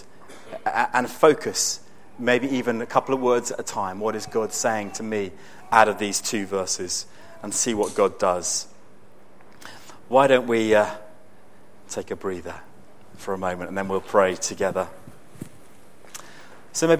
And 0.65 1.09
focus, 1.09 1.81
maybe 2.17 2.47
even 2.47 2.81
a 2.81 2.85
couple 2.85 3.13
of 3.13 3.19
words 3.19 3.51
at 3.51 3.59
a 3.59 3.63
time. 3.63 3.99
What 3.99 4.15
is 4.15 4.25
God 4.25 4.53
saying 4.53 4.91
to 4.91 5.03
me 5.03 5.31
out 5.69 5.89
of 5.89 5.99
these 5.99 6.21
two 6.21 6.45
verses? 6.45 7.07
And 7.43 7.53
see 7.53 7.73
what 7.73 7.93
God 7.93 8.17
does. 8.19 8.67
Why 10.07 10.27
don't 10.27 10.47
we 10.47 10.73
uh, 10.73 10.95
take 11.89 12.09
a 12.09 12.15
breather 12.15 12.55
for 13.17 13.33
a 13.33 13.37
moment 13.37 13.67
and 13.67 13.77
then 13.77 13.89
we'll 13.89 13.99
pray 13.99 14.35
together? 14.35 14.87
So 16.71 16.87
maybe 16.87 16.89